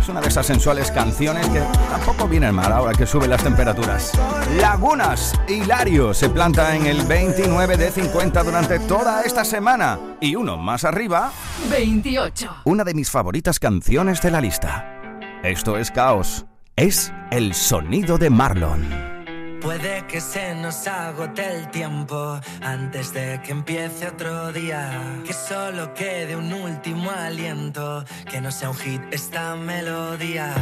Es 0.01 0.09
una 0.09 0.19
de 0.19 0.27
esas 0.27 0.47
sensuales 0.47 0.89
canciones 0.89 1.47
que 1.49 1.59
tampoco 1.91 2.27
vienen 2.27 2.55
mal 2.55 2.73
ahora 2.73 2.97
que 2.97 3.05
suben 3.05 3.29
las 3.29 3.43
temperaturas. 3.43 4.13
Lagunas, 4.59 5.39
Hilario, 5.47 6.11
se 6.15 6.27
planta 6.27 6.75
en 6.75 6.87
el 6.87 7.03
29 7.05 7.77
de 7.77 7.91
50 7.91 8.43
durante 8.43 8.79
toda 8.79 9.21
esta 9.21 9.45
semana. 9.45 9.99
Y 10.19 10.35
uno 10.35 10.57
más 10.57 10.85
arriba, 10.85 11.31
28. 11.69 12.49
una 12.63 12.83
de 12.83 12.95
mis 12.95 13.11
favoritas 13.11 13.59
canciones 13.59 14.23
de 14.23 14.31
la 14.31 14.41
lista. 14.41 14.99
Esto 15.43 15.77
es 15.77 15.91
Caos. 15.91 16.47
Es 16.75 17.13
el 17.29 17.53
sonido 17.53 18.17
de 18.17 18.31
Marlon. 18.31 19.16
Puede 19.67 20.07
que 20.07 20.21
se 20.21 20.55
nos 20.55 20.87
agote 20.87 21.45
el 21.45 21.69
tiempo 21.71 22.39
antes 22.61 23.11
de 23.11 23.41
que 23.43 23.51
empiece 23.51 24.07
otro 24.07 24.53
día. 24.53 25.19
Que 25.25 25.33
solo 25.33 25.93
quede 25.93 26.37
un 26.37 26.53
último 26.53 27.11
aliento, 27.11 28.05
que 28.31 28.39
no 28.39 28.49
sea 28.49 28.69
un 28.69 28.77
hit 28.77 29.01
esta 29.11 29.57
melodía. 29.57 30.53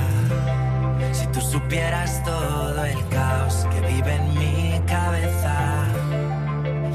Si 1.11 1.27
tú 1.27 1.39
supieras 1.39 2.23
todo 2.23 2.83
el 2.83 3.07
caos 3.09 3.67
que 3.71 3.81
vive 3.81 4.15
en 4.15 4.39
mi 4.39 4.81
cabeza, 4.87 5.85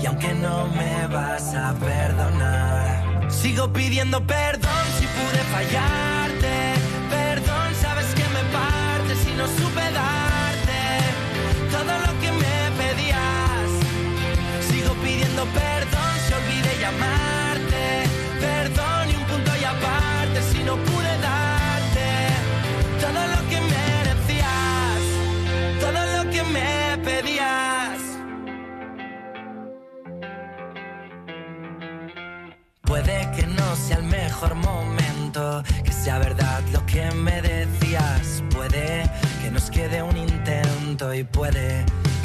y 0.03 0.07
aunque 0.07 0.35
no 0.35 0.67
me 0.67 1.07
vas 1.07 1.55
a 1.55 1.73
perdonar, 1.75 3.31
sigo 3.31 3.73
pidiendo 3.73 4.21
perdón 4.27 4.85
si 4.99 5.07
pude 5.07 5.39
fallarte. 5.53 6.20
Perdón 15.47 16.13
si 16.27 16.33
olvidé 16.35 16.79
llamarte. 16.81 18.05
Perdón 18.41 19.11
y 19.11 19.15
un 19.17 19.25
punto 19.25 19.51
y 19.61 19.65
aparte 19.65 20.43
si 20.53 20.63
no 20.63 20.77
pude 20.77 21.13
darte 21.19 22.09
todo 23.01 23.21
lo 23.35 23.49
que 23.49 23.61
merecías, 23.77 25.01
todo 25.81 26.01
lo 26.17 26.31
que 26.31 26.43
me 26.43 26.99
pedías. 27.05 27.99
Puede 32.83 33.31
que 33.37 33.47
no 33.47 33.77
sea 33.77 33.99
el 33.99 34.05
mejor 34.05 34.55
momento, 34.55 35.63
que 35.85 35.93
sea 35.93 36.19
verdad 36.19 36.61
lo 36.73 36.85
que 36.87 37.11
me 37.13 37.41
decías. 37.41 38.43
Puede 38.51 39.11
que 39.43 39.51
nos 39.51 39.71
quede 39.71 40.03
un 40.03 40.17
intento 40.17 41.15
y 41.15 41.25
puede 41.25 41.85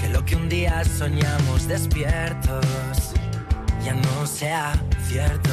lo 0.10 0.26
que 0.26 0.36
un 0.36 0.50
día 0.50 0.84
soñamos 0.84 1.68
despiertos 1.68 2.66
ya 3.84 3.94
no 3.94 4.26
sea 4.26 4.74
cierto. 5.08 5.50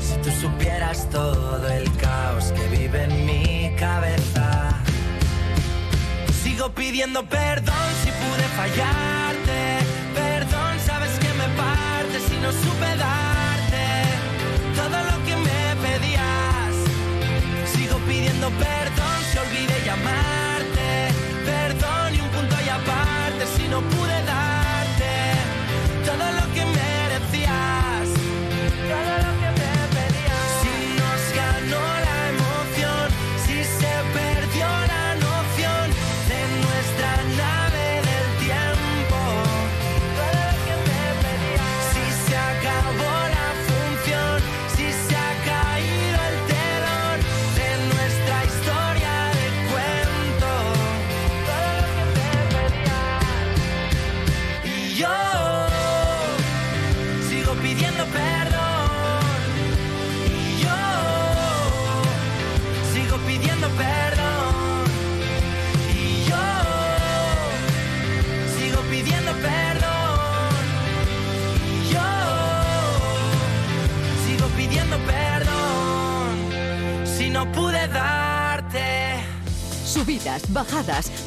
Si 0.00 0.14
tú 0.22 0.30
supieras 0.40 1.08
todo 1.10 1.68
el 1.68 1.90
caos 1.96 2.52
que 2.52 2.76
vive 2.76 3.04
en 3.04 3.26
mi 3.26 3.74
cabeza, 3.76 4.70
sigo 6.42 6.72
pidiendo 6.72 7.24
perdón 7.26 7.88
si 8.02 8.10
pude 8.10 8.46
fallarte. 8.56 9.60
Perdón, 10.14 10.72
sabes 10.84 11.12
que 11.18 11.28
me 11.40 11.48
parte 11.56 12.20
si 12.28 12.36
no 12.38 12.52
supe 12.52 12.90
darte 12.96 13.86
todo 14.76 14.98
lo 15.10 15.24
que 15.24 15.36
me 15.36 15.76
pedías. 15.84 16.74
Sigo 17.72 17.98
pidiendo 18.06 18.48
perdón 18.50 18.99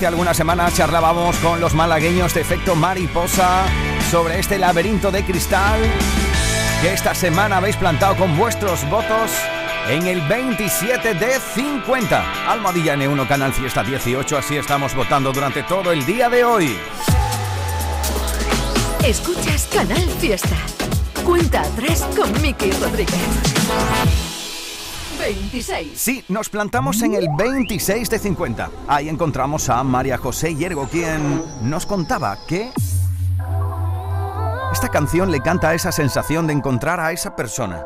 Hace 0.00 0.06
algunas 0.06 0.34
semanas 0.34 0.72
charlábamos 0.72 1.36
con 1.40 1.60
los 1.60 1.74
malagueños 1.74 2.32
de 2.32 2.40
efecto 2.40 2.74
mariposa 2.74 3.66
sobre 4.10 4.38
este 4.38 4.56
laberinto 4.58 5.10
de 5.10 5.22
cristal 5.26 5.78
que 6.80 6.94
esta 6.94 7.14
semana 7.14 7.58
habéis 7.58 7.76
plantado 7.76 8.16
con 8.16 8.34
vuestros 8.34 8.88
votos 8.88 9.30
en 9.90 10.06
el 10.06 10.22
27 10.22 11.12
de 11.12 11.38
50. 11.38 12.50
Almohadilla 12.50 12.96
N1 12.96 13.28
Canal 13.28 13.52
Fiesta 13.52 13.82
18, 13.82 14.38
así 14.38 14.56
estamos 14.56 14.94
votando 14.94 15.32
durante 15.32 15.64
todo 15.64 15.92
el 15.92 16.06
día 16.06 16.30
de 16.30 16.44
hoy. 16.44 16.78
Escuchas 19.04 19.68
Canal 19.70 20.08
Fiesta. 20.18 20.56
Cuenta 21.22 21.60
atrás 21.60 22.08
con 22.16 22.40
Miki 22.40 22.70
Rodríguez. 22.72 24.29
26. 25.20 26.00
Sí, 26.00 26.24
nos 26.28 26.48
plantamos 26.48 27.02
en 27.02 27.14
el 27.14 27.28
26 27.36 28.08
de 28.08 28.18
50. 28.18 28.70
Ahí 28.88 29.08
encontramos 29.08 29.68
a 29.68 29.82
María 29.84 30.16
José 30.16 30.54
Yergo, 30.54 30.88
quien 30.88 31.42
nos 31.62 31.86
contaba 31.86 32.38
que 32.46 32.70
esta 34.72 34.88
canción 34.88 35.30
le 35.30 35.40
canta 35.40 35.74
esa 35.74 35.92
sensación 35.92 36.46
de 36.46 36.54
encontrar 36.54 37.00
a 37.00 37.12
esa 37.12 37.36
persona. 37.36 37.84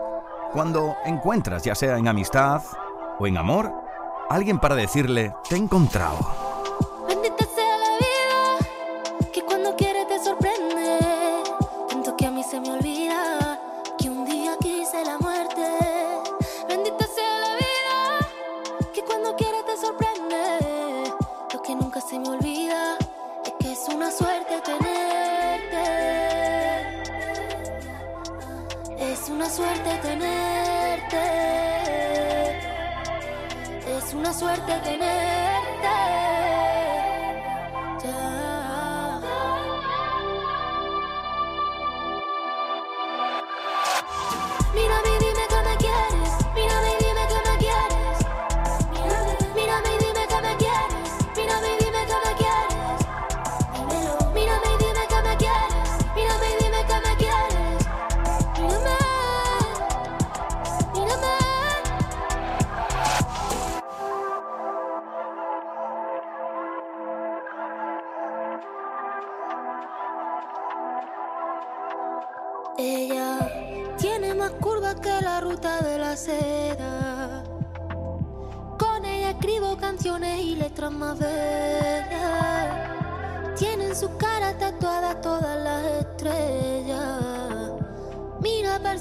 Cuando 0.52 0.94
encuentras, 1.04 1.64
ya 1.64 1.74
sea 1.74 1.98
en 1.98 2.06
amistad 2.06 2.62
o 3.18 3.26
en 3.26 3.36
amor, 3.36 3.72
alguien 4.30 4.58
para 4.58 4.76
decirle, 4.76 5.34
te 5.48 5.56
he 5.56 5.58
encontrado. 5.58 6.43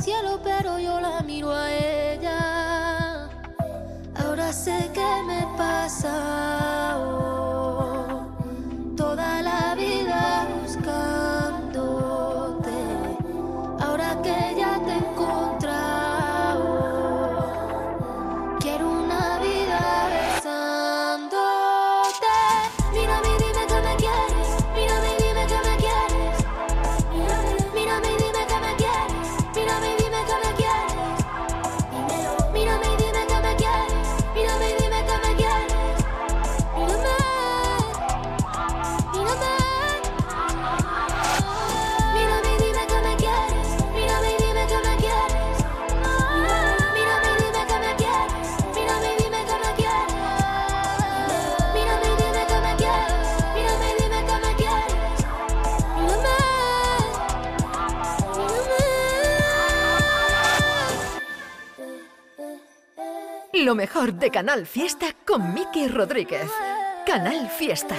Cielo, 0.03 0.37
pero 0.43 0.79
yo 0.79 0.99
la 0.99 1.21
miro 1.21 1.53
a 1.53 1.71
ella. 1.71 3.29
Ahora 4.15 4.51
sé 4.51 4.91
qué 4.93 5.23
me 5.25 5.47
pasa. 5.57 6.52
Lo 63.63 63.75
mejor 63.75 64.15
de 64.15 64.29
Canal 64.29 64.65
Fiesta 64.67 65.05
con 65.25 65.53
Miki 65.53 65.87
Rodríguez. 65.87 66.51
Canal 67.07 67.49
Fiesta. 67.49 67.95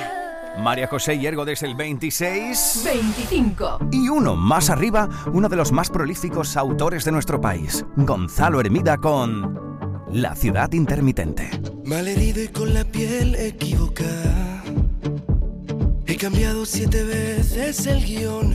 María 0.59 0.87
José 0.87 1.19
Yergo 1.19 1.47
desde 1.47 1.67
el 1.67 1.75
26. 1.75 2.83
25. 2.85 3.79
Y 3.91 4.11
uno 4.11 4.37
más 4.37 4.69
arriba, 4.69 5.09
uno 5.33 5.49
de 5.49 5.57
los 5.57 5.73
más 5.73 5.89
prolíficos 5.89 6.59
autores 6.59 7.07
de 7.07 7.13
nuestro 7.13 7.41
país, 7.41 7.83
Gonzalo 7.97 8.61
Hermida 8.61 8.99
con 8.99 10.05
La 10.11 10.37
ciudad 10.37 10.71
intermitente. 10.73 11.49
Malherido 11.87 12.43
y 12.43 12.49
con 12.49 12.75
la 12.75 12.85
piel 12.85 13.35
equivocada. 13.35 14.63
He 16.05 16.17
cambiado 16.19 16.67
siete 16.67 17.05
veces 17.05 17.87
el 17.87 18.05
guion. 18.05 18.55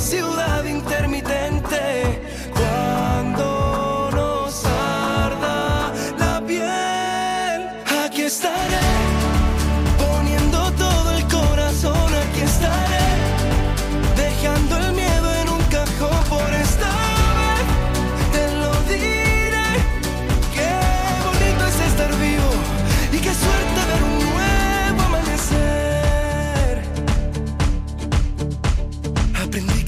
ciudad 0.00 0.64
intermitente. 0.64 1.59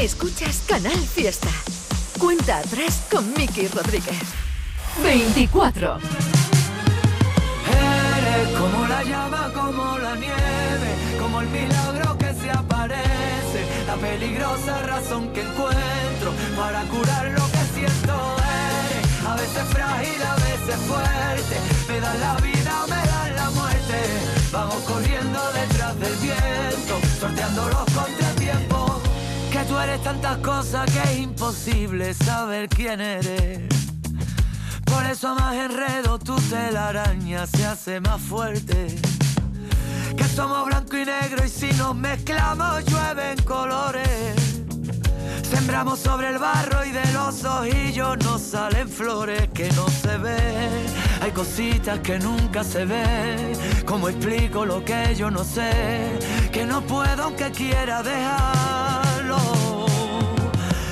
Escuchas 0.00 0.62
Canal 0.64 0.96
Fiesta. 0.96 1.48
Cuenta 2.20 2.58
atrás 2.58 3.02
con 3.10 3.32
Miki 3.34 3.66
Rodríguez. 3.66 4.22
24. 5.02 5.98
Eres 7.66 8.48
como 8.56 8.86
la 8.86 9.02
llama, 9.02 9.50
como 9.52 9.98
la 9.98 10.14
nieve, 10.14 11.18
como 11.20 11.40
el 11.40 11.48
milagro 11.48 12.16
que 12.16 12.32
se 12.32 12.48
aparece, 12.48 13.66
la 13.88 13.96
peligrosa 13.96 14.82
razón 14.86 15.32
que 15.32 15.40
encuentro 15.40 16.32
para 16.56 16.82
curar 16.84 17.26
lo 17.32 17.44
que 17.50 17.64
siento. 17.74 18.36
Eres 18.94 19.26
a 19.26 19.34
veces 19.34 19.64
frágil, 19.68 20.22
a 20.22 20.34
veces 20.36 20.76
fuerte, 20.86 21.56
me 21.88 22.00
dan 22.00 22.20
la 22.20 22.36
vida, 22.36 22.86
me 22.86 23.08
dan 23.08 23.34
la 23.34 23.50
muerte. 23.50 23.98
Vamos 24.52 24.80
corriendo 24.84 25.40
detrás 25.52 25.98
del 25.98 26.14
viento, 26.16 27.00
sorteando 27.18 27.68
los 27.68 27.88
tú 29.68 29.78
eres 29.78 30.02
tantas 30.02 30.38
cosas 30.38 30.90
que 30.90 31.00
es 31.02 31.18
imposible 31.18 32.14
saber 32.14 32.68
quién 32.68 33.00
eres. 33.00 33.60
Por 34.84 35.04
eso 35.04 35.34
más 35.34 35.54
enredo 35.54 36.18
tu 36.18 36.36
telaraña 36.36 37.46
se 37.46 37.66
hace 37.66 38.00
más 38.00 38.20
fuerte. 38.20 38.86
Que 40.16 40.24
somos 40.24 40.66
blanco 40.66 40.96
y 40.96 41.04
negro 41.04 41.44
y 41.44 41.48
si 41.48 41.70
nos 41.74 41.94
mezclamos 41.94 42.84
llueven 42.86 43.38
colores. 43.42 44.62
Sembramos 45.42 45.98
sobre 46.00 46.28
el 46.28 46.38
barro 46.38 46.84
y 46.84 46.90
de 46.90 47.12
los 47.12 47.44
ojillos 47.44 48.16
nos 48.24 48.40
salen 48.40 48.88
flores 48.88 49.48
que 49.52 49.70
no 49.72 49.88
se 49.88 50.16
ven. 50.16 50.86
Hay 51.20 51.30
cositas 51.32 51.98
que 52.00 52.18
nunca 52.18 52.64
se 52.64 52.84
ven. 52.84 53.52
¿Cómo 53.84 54.08
explico 54.08 54.64
lo 54.64 54.84
que 54.84 55.14
yo 55.14 55.30
no 55.30 55.44
sé? 55.44 56.18
Que 56.52 56.64
no 56.64 56.80
puedo 56.82 57.24
aunque 57.24 57.50
quiera 57.50 58.02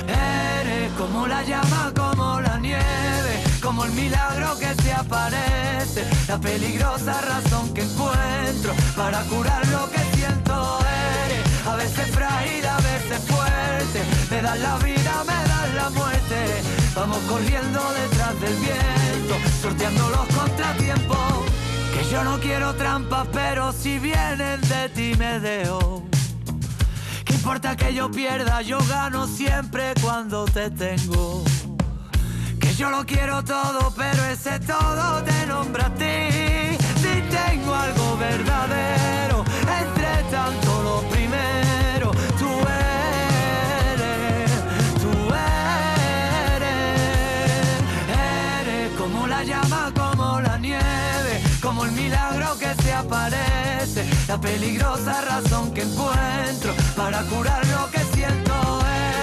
Eres 0.07 0.91
como 0.93 1.27
la 1.27 1.43
llama, 1.43 1.91
como 1.95 2.39
la 2.41 2.59
nieve, 2.59 3.43
como 3.61 3.85
el 3.85 3.91
milagro 3.91 4.57
que 4.59 4.73
se 4.83 4.93
aparece, 4.93 6.05
la 6.27 6.37
peligrosa 6.37 7.21
razón 7.21 7.73
que 7.73 7.81
encuentro 7.81 8.73
para 8.95 9.21
curar 9.23 9.65
lo 9.67 9.89
que 9.89 9.99
siento. 10.15 10.79
Eres 11.25 11.67
a 11.67 11.75
veces 11.75 12.07
frágil, 12.11 12.65
a 12.65 12.77
veces 12.77 13.19
fuerte, 13.25 13.99
me 14.29 14.41
das 14.41 14.59
la 14.59 14.77
vida, 14.77 15.23
me 15.25 15.49
das 15.49 15.73
la 15.75 15.89
muerte. 15.89 16.61
Vamos 16.95 17.19
corriendo 17.29 17.79
detrás 17.93 18.39
del 18.41 18.55
viento, 18.55 19.35
sorteando 19.61 20.09
los 20.09 20.27
contratiempos. 20.27 21.17
Que 21.93 22.03
yo 22.11 22.23
no 22.23 22.39
quiero 22.39 22.75
trampas, 22.75 23.27
pero 23.31 23.71
si 23.71 23.97
vienen 23.99 24.61
de 24.61 24.89
ti 24.89 25.15
me 25.17 25.39
dejo. 25.39 26.03
¿Qué 27.47 27.53
importa 27.53 27.77
que 27.77 27.93
yo 27.93 28.11
pierda? 28.11 28.61
Yo 28.61 28.77
gano 28.89 29.25
siempre 29.25 29.93
cuando 30.01 30.43
te 30.43 30.69
tengo. 30.69 31.45
Que 32.59 32.75
yo 32.75 32.89
lo 32.89 33.05
quiero 33.05 33.41
todo, 33.41 33.93
pero 33.95 34.21
ese 34.25 34.59
todo 34.59 35.23
te 35.23 35.45
nombra 35.45 35.85
a 35.85 35.93
ti. 35.95 36.75
Si 37.01 37.21
tengo 37.31 37.73
algo 37.73 38.17
verdadero, 38.17 39.45
entre 39.81 40.23
tanto 40.29 40.83
lo 40.83 41.09
primero, 41.09 42.11
tú 42.37 42.49
eres, 43.93 44.51
tú 45.01 45.11
eres, 46.51 46.81
eres 48.59 48.91
como 48.97 49.25
la 49.25 49.45
llama, 49.45 49.93
como 49.95 50.41
la 50.41 50.57
nieve, 50.57 51.41
como 51.61 51.85
el 51.85 51.93
milagro 51.93 52.57
que 52.59 52.75
se 52.83 52.91
aparece, 52.91 54.05
la 54.27 54.37
peligrosa 54.39 55.21
razón 55.21 55.73
que 55.73 55.83
encuentro 55.83 56.73
para 56.95 57.21
curar 57.23 57.65
lo 57.67 57.89
que 57.91 57.99
siento 58.13 58.53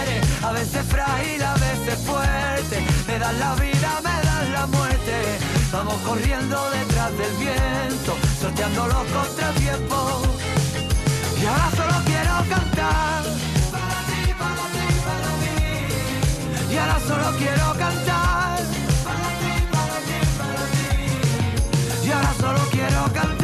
eres. 0.02 0.42
A 0.42 0.52
veces 0.52 0.86
frágil, 0.86 1.42
a 1.42 1.54
veces 1.54 1.98
fuerte, 2.06 2.82
me 3.06 3.18
das 3.18 3.34
la 3.38 3.54
vida, 3.56 4.00
me 4.02 4.26
das 4.26 4.48
la 4.50 4.66
muerte. 4.66 5.38
Vamos 5.72 5.94
corriendo 6.06 6.56
detrás 6.70 7.10
del 7.18 7.34
viento, 7.36 8.16
sorteando 8.40 8.86
los 8.86 9.04
contratiempos. 9.12 10.28
Y 11.40 11.46
ahora 11.46 11.70
solo 11.76 12.04
quiero 12.06 12.34
cantar. 12.48 13.22
Para 13.72 14.00
ti, 14.08 14.32
para 14.40 14.64
ti, 14.74 14.86
para 15.06 15.30
mí. 15.42 16.72
Y 16.72 16.76
ahora 16.78 16.98
solo 17.06 17.36
quiero 17.36 17.66
cantar. 17.78 18.58
Para 19.04 19.28
ti, 19.40 19.54
para 19.74 19.96
ti, 20.06 20.18
para 20.38 20.64
mí. 20.72 22.06
Y 22.06 22.10
ahora 22.10 22.34
solo 22.40 22.60
quiero 22.70 23.12
cantar. 23.12 23.43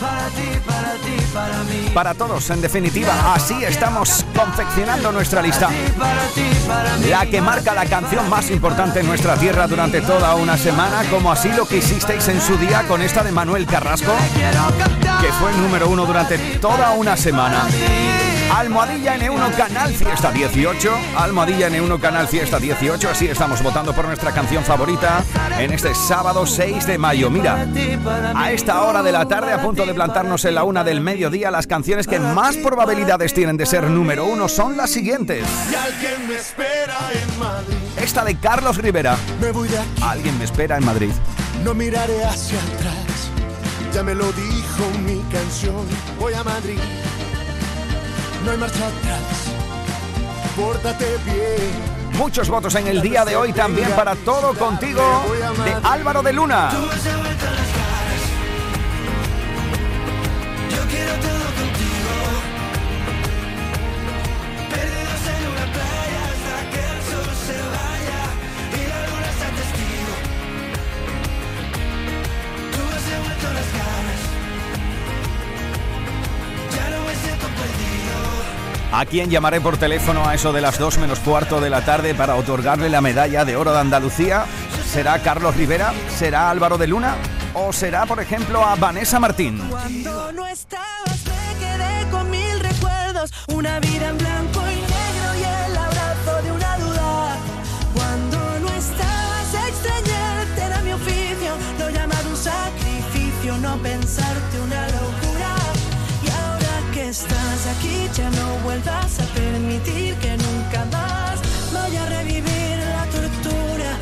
Para 0.00 0.28
ti, 0.28 0.48
para 0.66 0.92
ti, 0.94 1.22
para 1.34 1.62
mí. 1.64 1.90
Para 1.92 2.14
todos, 2.14 2.48
en 2.48 2.62
definitiva, 2.62 3.34
así 3.34 3.62
estamos 3.64 4.24
confeccionando 4.34 5.12
nuestra 5.12 5.42
lista. 5.42 5.68
Para 5.98 6.26
ti, 6.28 6.46
para 6.66 6.96
mí. 6.96 7.06
La 7.08 7.26
que 7.26 7.42
marca 7.42 7.74
la 7.74 7.84
canción 7.84 8.28
más 8.30 8.50
importante 8.50 9.00
en 9.00 9.06
nuestra 9.06 9.36
tierra 9.36 9.66
durante 9.66 10.00
toda 10.00 10.34
una 10.36 10.56
semana, 10.56 11.02
como 11.10 11.30
así 11.30 11.50
lo 11.52 11.66
que 11.66 11.78
hicisteis 11.78 12.26
en 12.28 12.40
su 12.40 12.56
día 12.56 12.84
con 12.88 13.02
esta 13.02 13.22
de 13.22 13.32
Manuel 13.32 13.66
Carrasco, 13.66 14.12
que 15.20 15.32
fue 15.34 15.50
el 15.50 15.60
número 15.60 15.88
uno 15.88 16.06
durante 16.06 16.38
toda 16.58 16.92
una 16.92 17.16
semana. 17.16 17.66
Almohadilla 18.52 19.16
N1 19.16 19.56
Canal 19.56 19.94
Fiesta 19.94 20.32
18. 20.32 20.90
Almohadilla 21.16 21.70
N1 21.70 22.00
Canal 22.00 22.26
Fiesta 22.26 22.58
18. 22.58 23.08
Así 23.08 23.26
estamos 23.26 23.62
votando 23.62 23.94
por 23.94 24.06
nuestra 24.06 24.32
canción 24.32 24.64
favorita 24.64 25.22
en 25.58 25.72
este 25.72 25.94
sábado 25.94 26.44
6 26.44 26.86
de 26.86 26.98
mayo. 26.98 27.30
Mira, 27.30 27.66
a 28.34 28.50
esta 28.50 28.82
hora 28.82 29.02
de 29.02 29.12
la 29.12 29.26
tarde, 29.26 29.52
a 29.52 29.62
punto 29.62 29.86
de 29.86 29.94
plantarnos 29.94 30.44
en 30.44 30.56
la 30.56 30.64
una 30.64 30.82
del 30.82 31.00
mediodía, 31.00 31.50
las 31.50 31.66
canciones 31.66 32.06
que 32.06 32.18
más 32.18 32.56
probabilidades 32.56 33.32
tienen 33.32 33.56
de 33.56 33.66
ser 33.66 33.84
número 33.84 34.24
uno 34.24 34.48
son 34.48 34.76
las 34.76 34.90
siguientes. 34.90 35.46
Y 35.70 35.74
alguien 35.74 36.28
me 36.28 36.34
espera 36.34 36.98
en 37.12 37.38
Madrid. 37.38 37.76
Esta 37.96 38.24
de 38.24 38.36
Carlos 38.36 38.76
Rivera. 38.78 39.16
Alguien 40.02 40.36
me 40.38 40.44
espera 40.44 40.76
en 40.76 40.84
Madrid. 40.84 41.10
No 41.64 41.72
miraré 41.72 42.24
hacia 42.24 42.58
atrás. 42.58 43.30
Ya 43.94 44.02
me 44.02 44.14
lo 44.14 44.30
dijo 44.32 44.84
mi 45.04 45.20
canción. 45.32 45.86
Voy 46.18 46.34
a 46.34 46.42
Madrid. 46.42 46.78
No 48.44 48.50
hay 48.50 48.58
marcha 48.58 48.86
atrás. 48.86 49.20
Pórtate 50.56 51.06
bien. 51.24 52.18
Muchos 52.18 52.48
votos 52.48 52.74
en 52.74 52.86
el 52.86 53.00
día 53.00 53.24
de 53.24 53.36
hoy 53.36 53.52
también 53.52 53.90
para 53.92 54.14
Todo 54.14 54.54
Contigo 54.54 55.02
de 55.64 55.74
Álvaro 55.88 56.22
de 56.22 56.32
Luna. 56.32 56.70
¿A 79.00 79.06
quién 79.06 79.30
llamaré 79.30 79.62
por 79.62 79.78
teléfono 79.78 80.28
a 80.28 80.34
eso 80.34 80.52
de 80.52 80.60
las 80.60 80.78
2 80.78 80.98
menos 80.98 81.20
cuarto 81.20 81.58
de 81.58 81.70
la 81.70 81.82
tarde 81.86 82.14
para 82.14 82.34
otorgarle 82.34 82.90
la 82.90 83.00
medalla 83.00 83.46
de 83.46 83.56
oro 83.56 83.72
de 83.72 83.78
Andalucía? 83.78 84.44
¿Será 84.84 85.22
Carlos 85.22 85.56
Rivera? 85.56 85.94
¿Será 86.18 86.50
Álvaro 86.50 86.76
de 86.76 86.86
Luna? 86.86 87.16
¿O 87.54 87.72
será, 87.72 88.04
por 88.04 88.20
ejemplo, 88.20 88.62
a 88.62 88.74
Vanessa 88.74 89.18
Martín? 89.18 89.58
Cuando 89.70 90.32
no 90.32 90.42
me 90.42 90.52
quedé 90.52 92.10
con 92.10 92.30
mil 92.30 92.60
recuerdos, 92.60 93.32
una 93.48 93.80
vida 93.80 94.10
en 94.10 94.18
blanco 94.18 94.59
estás 107.10 107.66
aquí 107.76 108.08
ya 108.14 108.30
no 108.30 108.54
vuelvas 108.62 109.18
a 109.18 109.24
permitir 109.34 110.14
que 110.16 110.36
nunca 110.36 110.84
más 110.92 111.40
vaya 111.72 112.04
a 112.04 112.08
revivir 112.08 112.78
la 112.78 113.04
tortura. 113.06 113.96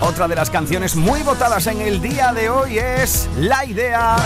Otra 0.00 0.28
de 0.28 0.34
las 0.34 0.50
canciones 0.50 0.94
muy 0.94 1.22
votadas 1.22 1.66
en 1.68 1.80
el 1.80 2.02
día 2.02 2.34
de 2.34 2.50
hoy 2.50 2.78
es 2.78 3.30
La 3.38 3.64
Idea 3.64 4.16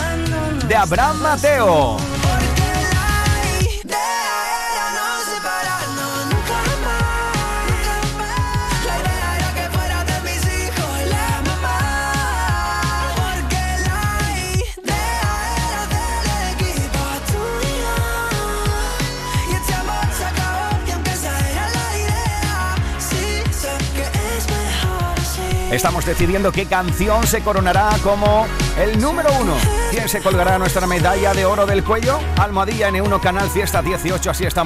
de 0.67 0.75
Abraham 0.75 1.23
Mateo. 1.23 1.97
Estamos 25.75 26.07
decidiendo 26.07 26.53
qué 26.53 26.67
canción 26.67 27.27
se 27.27 27.43
coronará 27.43 27.91
como 28.05 28.47
el 28.79 29.01
número 29.01 29.29
uno. 29.41 29.55
¿Quién 29.91 30.09
se 30.09 30.21
colgará 30.21 30.57
nuestra 30.57 30.87
medalla 30.87 31.35
de 31.35 31.45
oro 31.45 31.67
del 31.67 31.83
cuello? 31.83 32.21
Almohadilla 32.37 32.91
N1 32.91 33.21
Canal 33.21 33.51
Fiesta 33.51 33.83
18, 33.83 34.31
así 34.31 34.45
estamos. 34.45 34.63